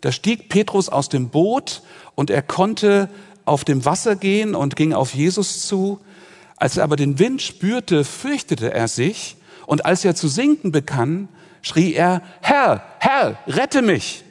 [0.00, 1.82] Da stieg Petrus aus dem Boot
[2.14, 3.10] und er konnte
[3.44, 5.98] auf dem Wasser gehen und ging auf Jesus zu.
[6.56, 11.28] Als er aber den Wind spürte, fürchtete er sich und als er zu sinken begann,
[11.62, 14.22] schrie er, Herr, Herr, rette mich.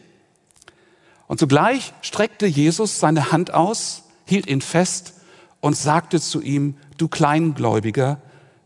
[1.27, 5.15] Und zugleich streckte Jesus seine Hand aus, hielt ihn fest
[5.59, 8.21] und sagte zu ihm, du Kleingläubiger,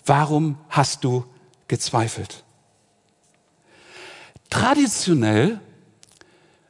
[0.06, 1.26] warum hast du
[1.68, 2.44] gezweifelt?
[4.50, 5.60] Traditionell,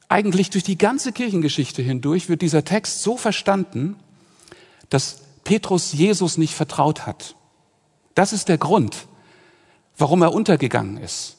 [0.10, 3.98] eigentlich durch die ganze Kirchengeschichte hindurch, wird dieser Text so verstanden,
[4.90, 7.36] dass Petrus Jesus nicht vertraut hat.
[8.16, 9.08] Das ist der Grund,
[9.98, 11.38] warum er untergegangen ist.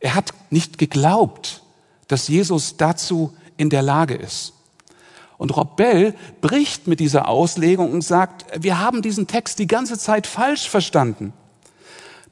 [0.00, 1.62] Er hat nicht geglaubt,
[2.08, 4.54] dass Jesus dazu in der Lage ist.
[5.38, 9.98] Und Rob Bell bricht mit dieser Auslegung und sagt, wir haben diesen Text die ganze
[9.98, 11.32] Zeit falsch verstanden.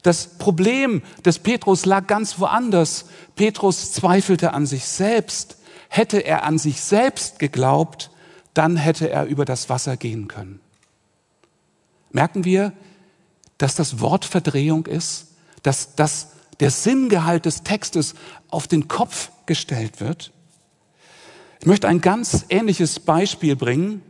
[0.01, 3.05] Das Problem des Petrus lag ganz woanders.
[3.35, 5.57] Petrus zweifelte an sich selbst.
[5.89, 8.11] Hätte er an sich selbst geglaubt,
[8.53, 10.59] dann hätte er über das Wasser gehen können.
[12.11, 12.73] Merken wir,
[13.57, 15.27] dass das Wort Verdrehung ist,
[15.63, 18.15] dass das, der Sinngehalt des Textes
[18.49, 20.31] auf den Kopf gestellt wird?
[21.59, 24.01] Ich möchte ein ganz ähnliches Beispiel bringen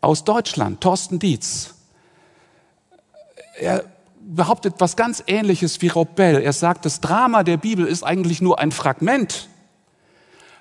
[0.00, 0.80] aus Deutschland.
[0.80, 1.74] Thorsten Dietz.
[3.56, 3.84] Er
[4.28, 6.42] behauptet was ganz Ähnliches wie Rob Bell.
[6.42, 9.48] Er sagt, das Drama der Bibel ist eigentlich nur ein Fragment.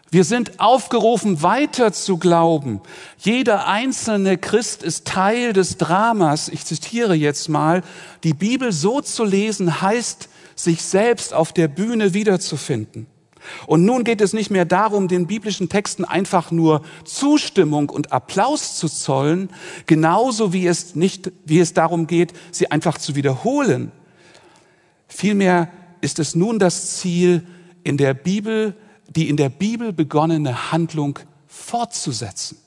[0.10, 2.80] Wir sind aufgerufen, weiter zu glauben.
[3.18, 6.48] Jeder einzelne Christ ist Teil des Dramas.
[6.48, 7.84] Ich zitiere jetzt mal,
[8.24, 13.06] die Bibel so zu lesen heißt, sich selbst auf der Bühne wiederzufinden.
[13.66, 18.78] Und nun geht es nicht mehr darum, den biblischen Texten einfach nur Zustimmung und Applaus
[18.78, 19.50] zu zollen,
[19.86, 23.92] genauso wie es nicht, wie es darum geht, sie einfach zu wiederholen.
[25.08, 25.70] Vielmehr
[26.02, 27.46] ist es nun das Ziel,
[27.88, 28.76] in der Bibel,
[29.08, 32.58] die in der Bibel begonnene Handlung fortzusetzen.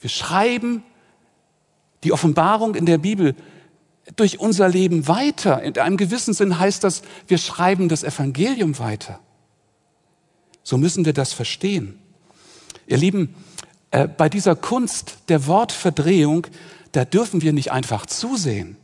[0.00, 0.82] Wir schreiben
[2.04, 3.34] die Offenbarung in der Bibel
[4.16, 5.62] durch unser Leben weiter.
[5.62, 9.20] In einem gewissen Sinn heißt das, wir schreiben das Evangelium weiter.
[10.62, 11.98] So müssen wir das verstehen.
[12.86, 13.34] Ihr Lieben,
[13.90, 16.46] äh, bei dieser Kunst der Wortverdrehung,
[16.92, 18.76] da dürfen wir nicht einfach zusehen.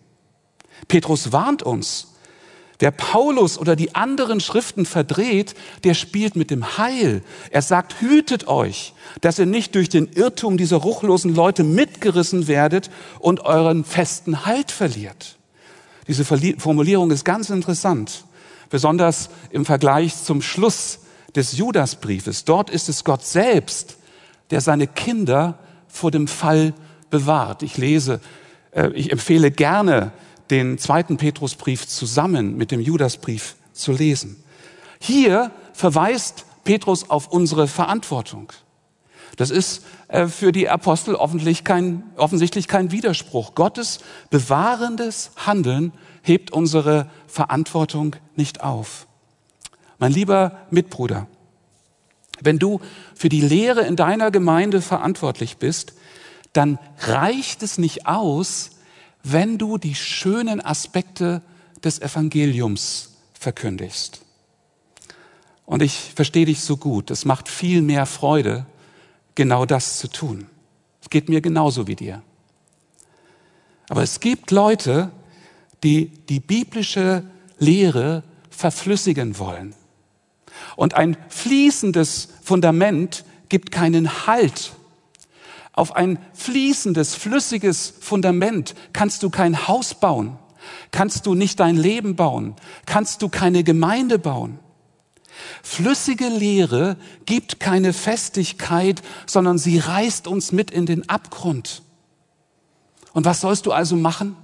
[0.88, 2.14] Petrus warnt uns.
[2.80, 7.22] Wer Paulus oder die anderen Schriften verdreht, der spielt mit dem Heil.
[7.50, 12.90] Er sagt, hütet euch, dass ihr nicht durch den Irrtum dieser ruchlosen Leute mitgerissen werdet
[13.18, 15.36] und euren festen Halt verliert.
[16.08, 18.24] Diese Formulierung ist ganz interessant,
[18.70, 21.00] besonders im Vergleich zum Schluss
[21.36, 22.46] des Judasbriefes.
[22.46, 23.98] Dort ist es Gott selbst,
[24.50, 26.72] der seine Kinder vor dem Fall
[27.10, 27.62] bewahrt.
[27.62, 28.20] Ich lese,
[28.70, 30.12] äh, ich empfehle gerne
[30.50, 34.42] den zweiten Petrusbrief zusammen mit dem Judasbrief zu lesen.
[35.00, 38.52] Hier verweist Petrus auf unsere Verantwortung.
[39.36, 43.54] Das ist äh, für die Apostel offensichtlich kein, offensichtlich kein Widerspruch.
[43.54, 49.06] Gottes bewahrendes Handeln hebt unsere Verantwortung nicht auf.
[49.98, 51.26] Mein lieber Mitbruder,
[52.42, 52.80] wenn du
[53.14, 55.94] für die Lehre in deiner Gemeinde verantwortlich bist,
[56.52, 58.70] dann reicht es nicht aus,
[59.22, 61.42] wenn du die schönen Aspekte
[61.82, 64.20] des Evangeliums verkündigst.
[65.66, 67.10] Und ich verstehe dich so gut.
[67.10, 68.66] Es macht viel mehr Freude,
[69.34, 70.46] genau das zu tun.
[71.00, 72.22] Es geht mir genauso wie dir.
[73.88, 75.10] Aber es gibt Leute,
[75.82, 77.24] die die biblische
[77.58, 79.74] Lehre verflüssigen wollen.
[80.76, 84.72] Und ein fließendes Fundament gibt keinen Halt
[85.72, 90.38] auf ein fließendes, flüssiges Fundament kannst du kein Haus bauen,
[90.90, 92.54] kannst du nicht dein Leben bauen,
[92.86, 94.58] kannst du keine Gemeinde bauen.
[95.62, 101.82] Flüssige Lehre gibt keine Festigkeit, sondern sie reißt uns mit in den Abgrund.
[103.12, 104.36] Und was sollst du also machen?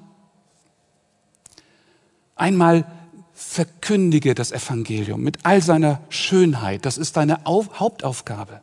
[2.34, 2.86] Einmal
[3.32, 6.86] verkündige das Evangelium mit all seiner Schönheit.
[6.86, 8.60] Das ist deine Hauptaufgabe.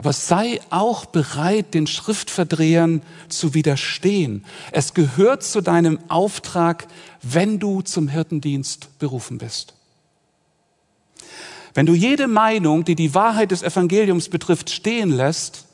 [0.00, 4.46] Aber sei auch bereit, den Schriftverdrehern zu widerstehen.
[4.72, 6.86] Es gehört zu deinem Auftrag,
[7.20, 9.74] wenn du zum Hirtendienst berufen bist.
[11.74, 15.66] Wenn du jede Meinung, die die Wahrheit des Evangeliums betrifft, stehen lässt,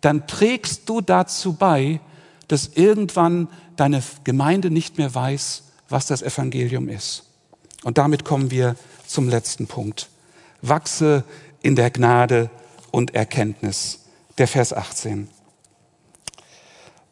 [0.00, 1.98] dann trägst du dazu bei,
[2.46, 7.24] dass irgendwann deine Gemeinde nicht mehr weiß, was das Evangelium ist.
[7.82, 8.76] Und damit kommen wir
[9.08, 10.08] zum letzten Punkt.
[10.62, 11.24] Wachse
[11.62, 12.48] in der Gnade
[12.90, 14.06] und Erkenntnis
[14.38, 15.28] der Vers 18.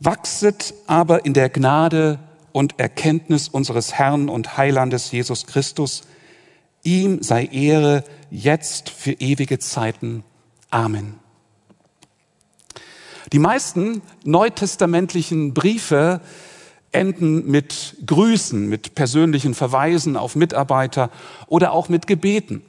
[0.01, 2.19] Wachset aber in der Gnade
[2.53, 6.03] und Erkenntnis unseres Herrn und Heilandes Jesus Christus.
[6.83, 10.23] Ihm sei Ehre jetzt für ewige Zeiten.
[10.71, 11.19] Amen.
[13.33, 16.21] Die meisten neutestamentlichen Briefe
[16.93, 21.11] enden mit Grüßen, mit persönlichen Verweisen auf Mitarbeiter
[21.47, 22.63] oder auch mit Gebeten.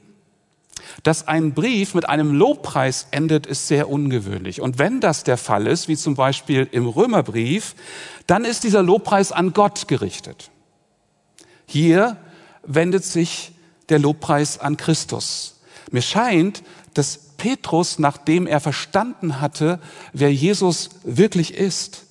[1.02, 4.60] Dass ein Brief mit einem Lobpreis endet, ist sehr ungewöhnlich.
[4.60, 7.74] Und wenn das der Fall ist, wie zum Beispiel im Römerbrief,
[8.26, 10.50] dann ist dieser Lobpreis an Gott gerichtet.
[11.66, 12.16] Hier
[12.64, 13.52] wendet sich
[13.88, 15.60] der Lobpreis an Christus.
[15.90, 16.62] Mir scheint,
[16.94, 19.78] dass Petrus, nachdem er verstanden hatte,
[20.12, 22.04] wer Jesus wirklich ist,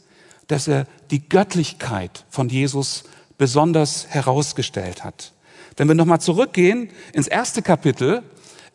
[0.47, 3.03] dass er die Göttlichkeit von Jesus
[3.37, 5.33] besonders herausgestellt hat.
[5.77, 8.23] Wenn wir nochmal zurückgehen ins erste Kapitel,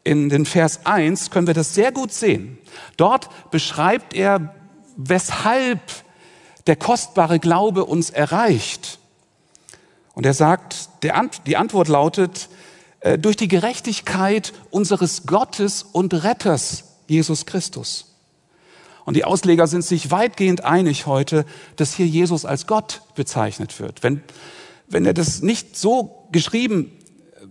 [0.04, 2.58] in den Vers 1, können wir das sehr gut sehen.
[2.96, 4.54] Dort beschreibt er,
[4.96, 5.80] weshalb
[6.66, 8.98] der kostbare Glaube uns erreicht.
[10.14, 12.48] Und er sagt, die Antwort lautet,
[13.00, 18.14] äh, durch die Gerechtigkeit unseres Gottes und Retters, Jesus Christus.
[19.04, 21.46] Und die Ausleger sind sich weitgehend einig heute,
[21.76, 24.02] dass hier Jesus als Gott bezeichnet wird.
[24.02, 24.22] Wenn,
[24.88, 26.92] wenn er das nicht so geschrieben,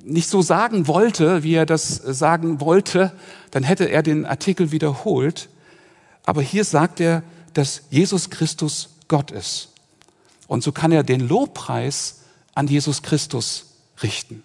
[0.10, 3.12] nicht so sagen wollte, wie er das sagen wollte,
[3.52, 5.50] dann hätte er den Artikel wiederholt.
[6.26, 9.70] Aber hier sagt er, dass Jesus Christus Gott ist.
[10.48, 12.22] Und so kann er den Lobpreis
[12.56, 13.68] an Jesus Christus
[14.02, 14.44] richten.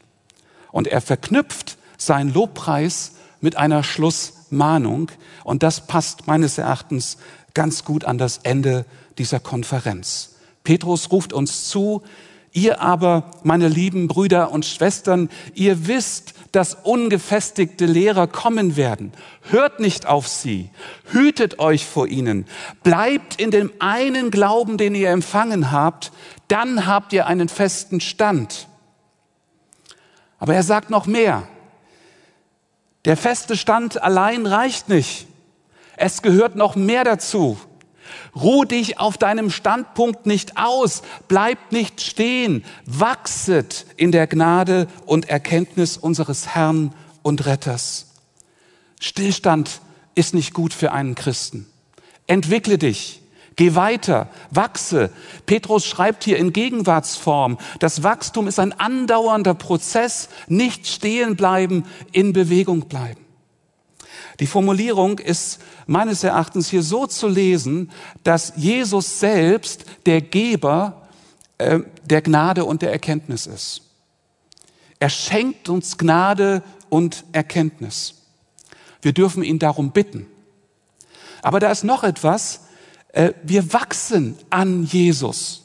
[0.71, 5.11] Und er verknüpft seinen Lobpreis mit einer Schlussmahnung.
[5.45, 7.17] Und das passt meines Erachtens
[7.55, 8.85] ganz gut an das Ende
[9.19, 10.37] dieser Konferenz.
[10.65, 12.03] Petrus ruft uns zu,
[12.55, 19.13] ihr aber, meine lieben Brüder und Schwestern, ihr wisst, dass ungefestigte Lehrer kommen werden.
[19.51, 20.71] Hört nicht auf sie,
[21.11, 22.47] hütet euch vor ihnen,
[22.83, 26.13] bleibt in dem einen Glauben, den ihr empfangen habt,
[26.49, 28.69] dann habt ihr einen festen Stand.
[30.39, 31.49] Aber er sagt noch mehr.
[33.05, 35.27] Der feste Stand allein reicht nicht.
[35.97, 37.59] Es gehört noch mehr dazu.
[38.35, 45.29] Ruh dich auf deinem Standpunkt nicht aus, bleib nicht stehen, wachset in der Gnade und
[45.29, 48.07] Erkenntnis unseres Herrn und Retters.
[49.01, 49.81] Stillstand
[50.15, 51.67] ist nicht gut für einen Christen.
[52.27, 53.21] Entwickle dich,
[53.57, 55.11] Geh weiter, wachse.
[55.47, 62.33] Petrus schreibt hier in Gegenwartsform, das Wachstum ist ein andauernder Prozess, nicht stehen bleiben, in
[62.33, 63.24] Bewegung bleiben.
[64.41, 67.91] Die Formulierung ist meines Erachtens hier so zu lesen,
[68.23, 71.09] dass Jesus selbst der Geber
[71.59, 73.83] äh, der Gnade und der Erkenntnis ist.
[74.99, 78.15] Er schenkt uns Gnade und Erkenntnis.
[79.03, 80.27] Wir dürfen ihn darum bitten.
[81.43, 82.63] Aber da ist noch etwas,
[83.13, 85.64] äh, wir wachsen an Jesus.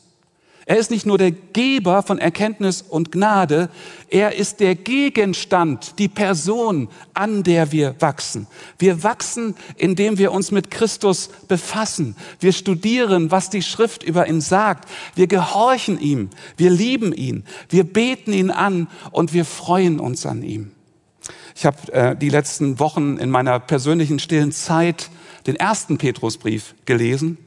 [0.69, 3.69] Er ist nicht nur der Geber von Erkenntnis und Gnade,
[4.11, 8.45] er ist der Gegenstand, die Person, an der wir wachsen.
[8.77, 12.15] Wir wachsen, indem wir uns mit Christus befassen.
[12.39, 14.87] Wir studieren, was die Schrift über ihn sagt.
[15.15, 20.43] Wir gehorchen ihm, wir lieben ihn, wir beten ihn an und wir freuen uns an
[20.43, 20.69] ihm.
[21.55, 25.09] Ich habe äh, die letzten Wochen in meiner persönlichen stillen Zeit
[25.47, 27.39] den ersten Petrusbrief gelesen.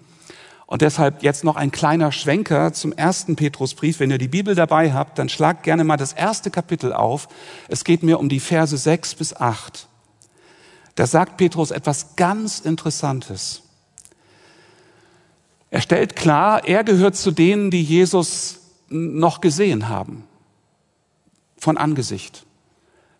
[0.73, 4.01] Und deshalb jetzt noch ein kleiner Schwenker zum ersten Petrusbrief.
[4.01, 7.29] Wenn ihr die Bibel dabei habt, dann schlagt gerne mal das erste Kapitel auf.
[7.69, 9.87] Es geht mir um die Verse sechs bis acht.
[10.95, 13.65] Da sagt Petrus etwas ganz Interessantes.
[15.69, 20.25] Er stellt klar, er gehört zu denen, die Jesus noch gesehen haben.
[21.59, 22.47] Von Angesicht.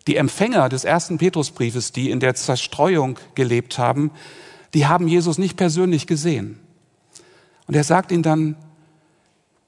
[0.07, 4.09] Die Empfänger des ersten Petrusbriefes, die in der Zerstreuung gelebt haben,
[4.73, 6.59] die haben Jesus nicht persönlich gesehen.
[7.67, 8.55] Und er sagt ihnen dann,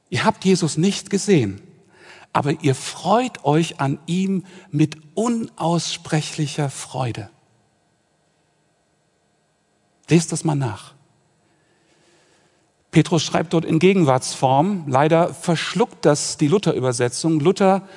[0.09, 1.61] ihr habt Jesus nicht gesehen,
[2.33, 7.29] aber ihr freut euch an ihm mit unaussprechlicher Freude.
[10.09, 10.93] Lest das mal nach.
[12.91, 17.39] Petrus schreibt dort in Gegenwartsform, leider verschluckt das die Luther-Übersetzung.
[17.39, 17.87] Luther,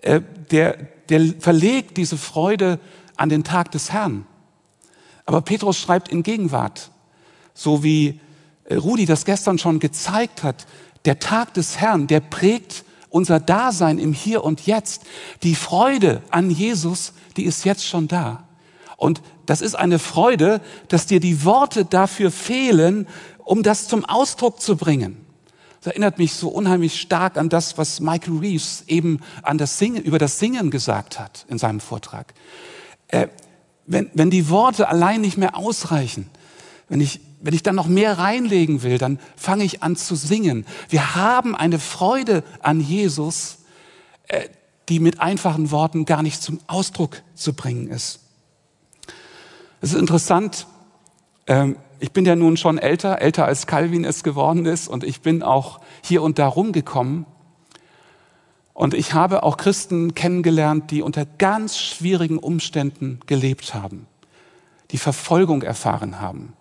[0.00, 0.20] äh,
[0.50, 2.80] der, der verlegt diese Freude
[3.16, 4.26] an den Tag des Herrn.
[5.24, 6.90] Aber Petrus schreibt in Gegenwart,
[7.54, 8.18] so wie
[8.76, 10.66] Rudi das gestern schon gezeigt hat.
[11.04, 15.02] Der Tag des Herrn, der prägt unser Dasein im Hier und Jetzt.
[15.42, 18.44] Die Freude an Jesus, die ist jetzt schon da.
[18.96, 23.08] Und das ist eine Freude, dass dir die Worte dafür fehlen,
[23.38, 25.24] um das zum Ausdruck zu bringen.
[25.80, 30.02] Das erinnert mich so unheimlich stark an das, was Michael Reeves eben an das Singen,
[30.02, 32.34] über das Singen gesagt hat in seinem Vortrag.
[33.08, 33.28] Äh,
[33.86, 36.28] wenn, wenn die Worte allein nicht mehr ausreichen,
[36.88, 40.66] wenn ich, wenn ich dann noch mehr reinlegen will, dann fange ich an zu singen.
[40.88, 43.58] Wir haben eine Freude an Jesus,
[44.28, 44.48] äh,
[44.88, 48.20] die mit einfachen Worten gar nicht zum Ausdruck zu bringen ist.
[49.80, 50.66] Es ist interessant,
[51.46, 55.20] ähm, ich bin ja nun schon älter, älter als Calvin es geworden ist und ich
[55.20, 57.26] bin auch hier und da rumgekommen.
[58.72, 64.06] Und ich habe auch Christen kennengelernt, die unter ganz schwierigen Umständen gelebt haben,
[64.90, 66.54] die Verfolgung erfahren haben.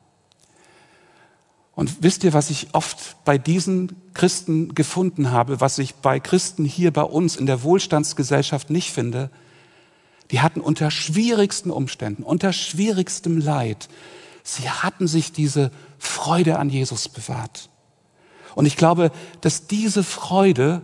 [1.80, 6.66] Und wisst ihr, was ich oft bei diesen Christen gefunden habe, was ich bei Christen
[6.66, 9.30] hier bei uns in der Wohlstandsgesellschaft nicht finde?
[10.30, 13.88] Die hatten unter schwierigsten Umständen, unter schwierigstem Leid,
[14.44, 17.70] sie hatten sich diese Freude an Jesus bewahrt.
[18.56, 19.10] Und ich glaube,
[19.40, 20.82] dass diese Freude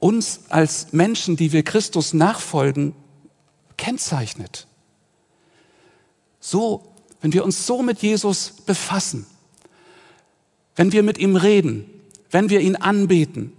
[0.00, 2.96] uns als Menschen, die wir Christus nachfolgen,
[3.76, 4.66] kennzeichnet.
[6.40, 9.26] So, wenn wir uns so mit Jesus befassen,
[10.76, 11.86] wenn wir mit ihm reden,
[12.30, 13.52] wenn wir ihn anbeten,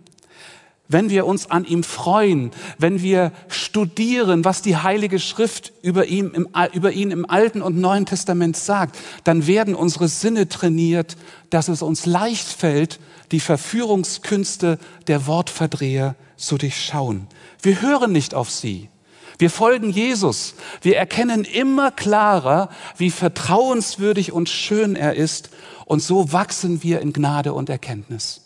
[0.88, 6.32] wenn wir uns an ihm freuen, wenn wir studieren, was die Heilige Schrift über ihn,
[6.32, 11.18] im, über ihn im Alten und Neuen Testament sagt, dann werden unsere Sinne trainiert,
[11.50, 13.00] dass es uns leicht fällt,
[13.32, 17.28] die Verführungskünste der Wortverdreher zu durchschauen.
[17.62, 18.90] Wir hören nicht auf sie.
[19.38, 20.56] Wir folgen Jesus.
[20.82, 25.50] Wir erkennen immer klarer, wie vertrauenswürdig und schön er ist
[25.86, 28.42] und so wachsen wir in Gnade und Erkenntnis.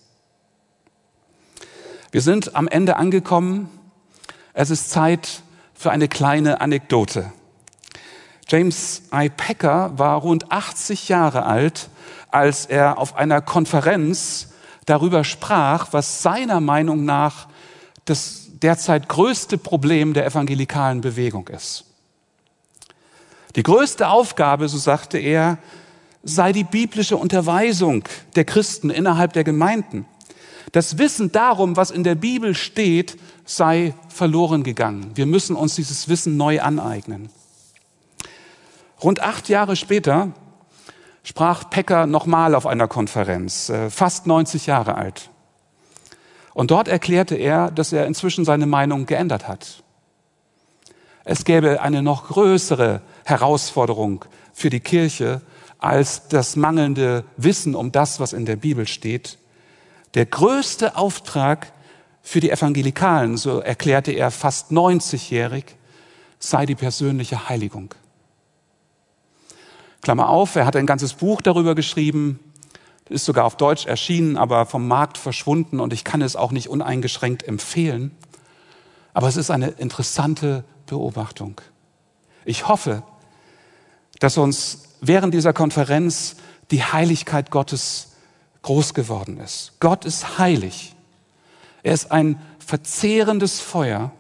[2.11, 3.69] Wir sind am Ende angekommen.
[4.53, 7.31] Es ist Zeit für eine kleine Anekdote.
[8.47, 9.29] James I.
[9.29, 11.89] Packer war rund 80 Jahre alt,
[12.29, 14.49] als er auf einer Konferenz
[14.85, 17.47] darüber sprach, was seiner Meinung nach
[18.05, 21.86] das derzeit größte Problem der evangelikalen Bewegung ist.
[23.55, 25.57] Die größte Aufgabe, so sagte er,
[26.24, 28.03] sei die biblische Unterweisung
[28.36, 30.05] der Christen innerhalb der Gemeinden.
[30.72, 35.12] Das Wissen darum, was in der Bibel steht, sei verloren gegangen.
[35.16, 37.30] Wir müssen uns dieses Wissen neu aneignen.
[39.01, 40.32] Rund acht Jahre später
[41.24, 45.30] sprach Pecker nochmal auf einer Konferenz, äh, fast 90 Jahre alt.
[46.54, 49.84] Und dort erklärte er, dass er inzwischen seine Meinung geändert hat.
[51.24, 55.41] Es gäbe eine noch größere Herausforderung für die Kirche,
[55.78, 59.38] als das mangelnde Wissen um das, was in der Bibel steht.
[60.16, 61.72] Der größte Auftrag
[62.22, 65.66] für die Evangelikalen, so erklärte er fast 90-jährig,
[66.39, 67.93] sei die persönliche Heiligung.
[70.02, 72.39] Klammer auf, er hat ein ganzes Buch darüber geschrieben,
[73.10, 76.70] ist sogar auf Deutsch erschienen, aber vom Markt verschwunden und ich kann es auch nicht
[76.70, 78.16] uneingeschränkt empfehlen.
[79.14, 81.60] Aber es ist eine interessante Beobachtung.
[82.45, 83.03] Ich hoffe,
[84.20, 86.36] dass uns während dieser Konferenz
[86.72, 88.14] die Heiligkeit Gottes
[88.62, 89.74] groß geworden ist.
[89.80, 90.95] Gott ist heilig.
[91.82, 94.12] Er ist ein verzehrendes Feuer,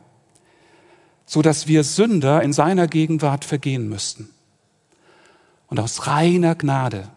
[1.25, 4.29] so dass wir Sünder in seiner Gegenwart vergehen müssten.
[5.67, 7.09] Und aus reiner Gnade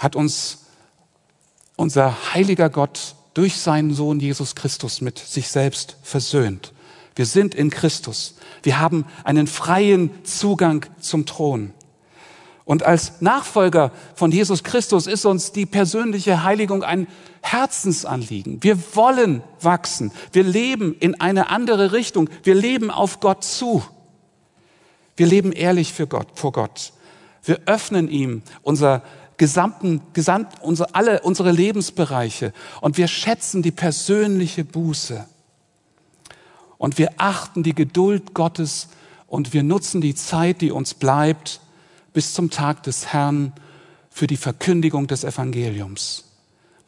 [0.00, 0.66] hat uns
[1.76, 6.72] unser heiliger Gott durch seinen Sohn Jesus Christus mit sich selbst versöhnt.
[7.14, 8.36] Wir sind in Christus.
[8.62, 11.72] Wir haben einen freien Zugang zum Thron.
[12.64, 17.08] Und als Nachfolger von Jesus Christus ist uns die persönliche Heiligung ein
[17.42, 18.62] Herzensanliegen.
[18.62, 20.12] Wir wollen wachsen.
[20.32, 22.30] Wir leben in eine andere Richtung.
[22.42, 23.82] Wir leben auf Gott zu.
[25.16, 26.92] Wir leben ehrlich für Gott, vor Gott.
[27.42, 29.02] Wir öffnen ihm unser
[29.40, 35.26] gesamten, gesamt, unsere, alle unsere Lebensbereiche und wir schätzen die persönliche Buße.
[36.76, 38.88] Und wir achten die Geduld Gottes
[39.26, 41.62] und wir nutzen die Zeit, die uns bleibt,
[42.12, 43.54] bis zum Tag des Herrn
[44.10, 46.24] für die Verkündigung des Evangeliums.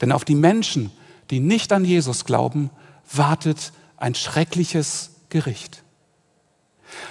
[0.03, 0.91] Denn auf die Menschen,
[1.31, 2.69] die nicht an Jesus glauben,
[3.11, 5.85] wartet ein schreckliches Gericht.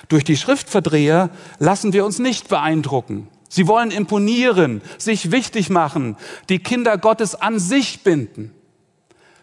[0.07, 3.27] Durch die Schriftverdreher lassen wir uns nicht beeindrucken.
[3.53, 6.15] Sie wollen imponieren, sich wichtig machen,
[6.47, 8.53] die Kinder Gottes an sich binden.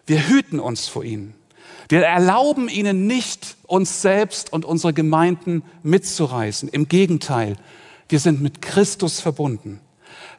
[0.07, 1.35] Wir hüten uns vor ihnen.
[1.89, 6.69] Wir erlauben ihnen nicht, uns selbst und unsere Gemeinden mitzureißen.
[6.69, 7.55] Im Gegenteil,
[8.07, 9.79] wir sind mit Christus verbunden.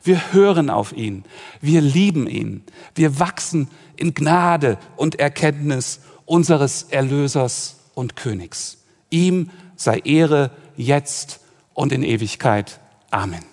[0.03, 1.23] Wir hören auf ihn.
[1.61, 2.65] Wir lieben ihn.
[2.97, 8.79] Wir wachsen in Gnade und Erkenntnis unseres Erlösers und Königs.
[9.11, 11.39] Ihm sei Ehre jetzt
[11.73, 12.81] und in Ewigkeit.
[13.13, 13.50] Amen.